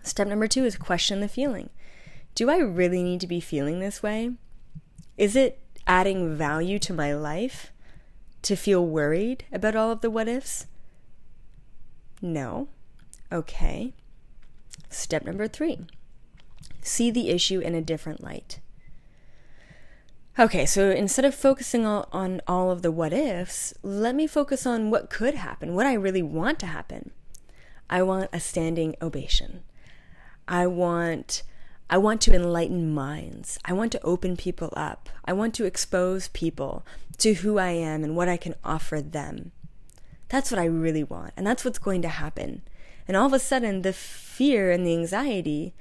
Step 0.04 0.28
number 0.28 0.48
two 0.48 0.66
is 0.66 0.78
question 0.78 1.20
the 1.20 1.28
feeling 1.28 1.70
do 2.36 2.50
I 2.50 2.58
really 2.58 3.02
need 3.02 3.22
to 3.22 3.28
be 3.28 3.40
feeling 3.40 3.80
this 3.80 4.04
way? 4.04 4.32
Is 5.18 5.36
it 5.36 5.60
adding 5.88 6.36
value 6.36 6.78
to 6.80 6.94
my 6.94 7.14
life 7.14 7.72
to 8.42 8.56
feel 8.56 8.86
worried 8.86 9.46
about 9.52 9.76
all 9.76 9.92
of 9.92 10.02
the 10.02 10.10
what 10.10 10.28
ifs? 10.28 10.68
No. 12.22 12.68
Okay. 13.32 13.94
Step 14.90 15.26
number 15.26 15.48
three 15.48 15.80
see 16.86 17.10
the 17.10 17.30
issue 17.30 17.60
in 17.60 17.76
a 17.76 17.82
different 17.82 18.24
light. 18.24 18.60
Okay, 20.38 20.66
so 20.66 20.92
instead 20.92 21.26
of 21.26 21.34
focusing 21.34 21.86
on 21.86 22.42
all 22.48 22.70
of 22.70 22.82
the 22.82 22.92
what 22.92 23.14
ifs, 23.14 23.74
let 23.82 24.16
me 24.16 24.28
focus 24.28 24.66
on 24.66 24.92
what 24.92 25.10
could 25.10 25.36
happen, 25.36 25.74
what 25.74 25.86
I 25.86 25.94
really 25.94 26.22
want 26.22 26.60
to 26.60 26.66
happen. 26.66 27.12
I 27.90 28.04
want 28.04 28.30
a 28.34 28.40
standing 28.40 28.96
ovation. 29.02 29.64
I 30.48 30.68
want 30.68 31.44
I 31.90 31.98
want 32.00 32.20
to 32.22 32.34
enlighten 32.34 32.94
minds. 32.94 33.60
I 33.64 33.74
want 33.74 33.92
to 33.92 34.04
open 34.04 34.38
people 34.38 34.74
up. 34.76 35.10
I 35.24 35.34
want 35.34 35.54
to 35.56 35.66
expose 35.66 36.30
people 36.30 36.84
to 37.18 37.36
who 37.36 37.60
I 37.60 37.70
am 37.70 38.04
and 38.04 38.16
what 38.16 38.28
I 38.28 38.38
can 38.38 38.56
offer 38.64 39.02
them. 39.02 39.52
That's 40.30 40.50
what 40.50 40.60
I 40.60 40.66
really 40.66 41.04
want. 41.04 41.34
And 41.38 41.46
that's 41.46 41.64
what's 41.64 41.78
going 41.78 42.02
to 42.02 42.10
happen. 42.10 42.64
And 43.08 43.16
all 43.16 43.28
of 43.28 43.34
a 43.34 43.40
sudden, 43.40 43.84
the 43.84 43.94
fear 43.94 44.72
and 44.72 44.86
the 44.86 44.96
anxiety, 44.96 45.76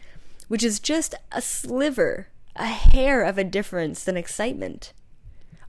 which 0.48 0.62
is 0.62 0.78
just 0.78 1.14
a 1.32 1.40
sliver, 1.40 2.28
a 2.54 2.66
hair 2.66 3.22
of 3.22 3.38
a 3.38 3.44
difference 3.44 4.04
than 4.04 4.18
excitement, 4.18 4.92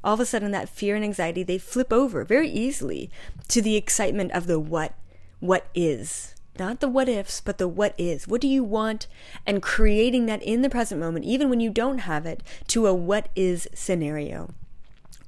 all 0.03 0.13
of 0.13 0.19
a 0.19 0.25
sudden, 0.25 0.51
that 0.51 0.69
fear 0.69 0.95
and 0.95 1.03
anxiety, 1.03 1.41
they 1.43 1.57
flip 1.57 1.91
over 1.91 2.23
very 2.23 2.49
easily 2.49 3.09
to 3.47 3.61
the 3.61 3.75
excitement 3.75 4.33
of 4.33 4.47
the 4.47 4.59
what, 4.59 4.93
what 5.39 5.67
is 5.73 6.35
not 6.57 6.79
the 6.79 6.87
what 6.87 7.09
ifs, 7.09 7.41
but 7.41 7.57
the 7.57 7.67
what 7.67 7.93
is. 7.97 8.27
What 8.27 8.41
do 8.41 8.47
you 8.47 8.63
want? 8.63 9.07
And 9.45 9.61
creating 9.61 10.25
that 10.27 10.43
in 10.43 10.61
the 10.61 10.69
present 10.69 10.99
moment, 11.01 11.25
even 11.25 11.49
when 11.49 11.59
you 11.59 11.69
don't 11.69 11.99
have 11.99 12.25
it, 12.25 12.41
to 12.67 12.87
a 12.87 12.93
what 12.93 13.29
is 13.35 13.67
scenario. 13.73 14.53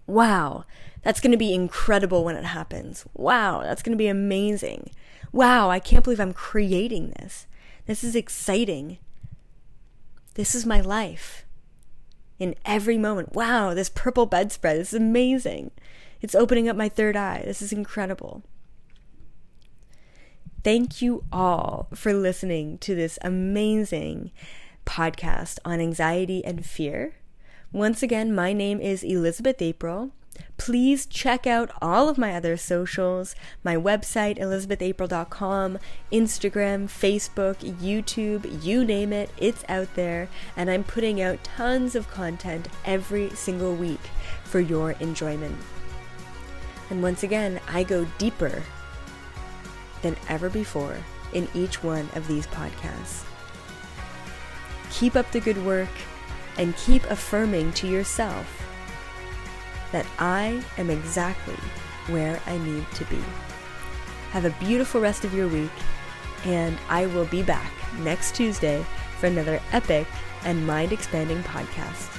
Wow, 0.05 0.65
that's 1.03 1.19
going 1.19 1.31
to 1.31 1.37
be 1.37 1.53
incredible 1.53 2.23
when 2.23 2.35
it 2.35 2.45
happens. 2.45 3.05
Wow, 3.13 3.61
that's 3.61 3.83
going 3.83 3.91
to 3.91 3.97
be 3.97 4.07
amazing. 4.07 4.91
Wow, 5.31 5.69
I 5.69 5.79
can't 5.79 6.03
believe 6.03 6.19
I'm 6.19 6.33
creating 6.33 7.13
this. 7.19 7.45
This 7.85 8.03
is 8.03 8.15
exciting. 8.15 8.97
This 10.35 10.55
is 10.55 10.65
my 10.65 10.81
life. 10.81 11.45
In 12.39 12.55
every 12.65 12.97
moment. 12.97 13.33
Wow, 13.33 13.73
this 13.73 13.89
purple 13.89 14.25
bedspread 14.25 14.77
this 14.77 14.93
is 14.93 14.99
amazing. 14.99 15.71
It's 16.21 16.35
opening 16.35 16.69
up 16.69 16.75
my 16.75 16.89
third 16.89 17.15
eye. 17.15 17.43
This 17.45 17.61
is 17.61 17.73
incredible. 17.73 18.43
Thank 20.67 21.01
you 21.01 21.23
all 21.31 21.87
for 21.93 22.11
listening 22.13 22.77
to 22.79 22.93
this 22.93 23.17
amazing 23.21 24.31
podcast 24.85 25.59
on 25.63 25.79
anxiety 25.79 26.43
and 26.43 26.65
fear. 26.65 27.13
Once 27.71 28.03
again, 28.03 28.35
my 28.35 28.51
name 28.51 28.81
is 28.81 29.01
Elizabeth 29.01 29.61
April. 29.61 30.11
Please 30.57 31.05
check 31.05 31.47
out 31.47 31.71
all 31.81 32.09
of 32.09 32.17
my 32.17 32.35
other 32.35 32.57
socials 32.57 33.33
my 33.63 33.77
website, 33.77 34.37
elizabethapril.com, 34.39 35.79
Instagram, 36.11 36.87
Facebook, 36.87 37.55
YouTube, 37.79 38.61
you 38.61 38.83
name 38.83 39.13
it, 39.13 39.29
it's 39.37 39.63
out 39.69 39.95
there. 39.95 40.27
And 40.57 40.69
I'm 40.69 40.83
putting 40.83 41.21
out 41.21 41.41
tons 41.45 41.95
of 41.95 42.11
content 42.11 42.67
every 42.83 43.29
single 43.29 43.73
week 43.73 44.09
for 44.43 44.59
your 44.59 44.91
enjoyment. 44.99 45.55
And 46.89 47.01
once 47.01 47.23
again, 47.23 47.61
I 47.69 47.83
go 47.83 48.05
deeper 48.17 48.63
than 50.01 50.15
ever 50.29 50.49
before 50.49 50.97
in 51.33 51.47
each 51.53 51.83
one 51.83 52.09
of 52.15 52.27
these 52.27 52.47
podcasts. 52.47 53.23
Keep 54.91 55.15
up 55.15 55.29
the 55.31 55.39
good 55.39 55.63
work 55.65 55.89
and 56.57 56.75
keep 56.77 57.03
affirming 57.05 57.71
to 57.73 57.87
yourself 57.87 58.63
that 59.91 60.05
I 60.19 60.63
am 60.77 60.89
exactly 60.89 61.55
where 62.07 62.39
I 62.45 62.57
need 62.57 62.89
to 62.95 63.05
be. 63.05 63.19
Have 64.31 64.45
a 64.45 64.65
beautiful 64.65 65.01
rest 65.01 65.23
of 65.23 65.33
your 65.33 65.47
week, 65.47 65.71
and 66.45 66.77
I 66.89 67.05
will 67.07 67.25
be 67.25 67.43
back 67.43 67.71
next 67.99 68.35
Tuesday 68.35 68.85
for 69.19 69.27
another 69.27 69.59
epic 69.71 70.07
and 70.43 70.65
mind 70.67 70.91
expanding 70.91 71.41
podcast. 71.43 72.16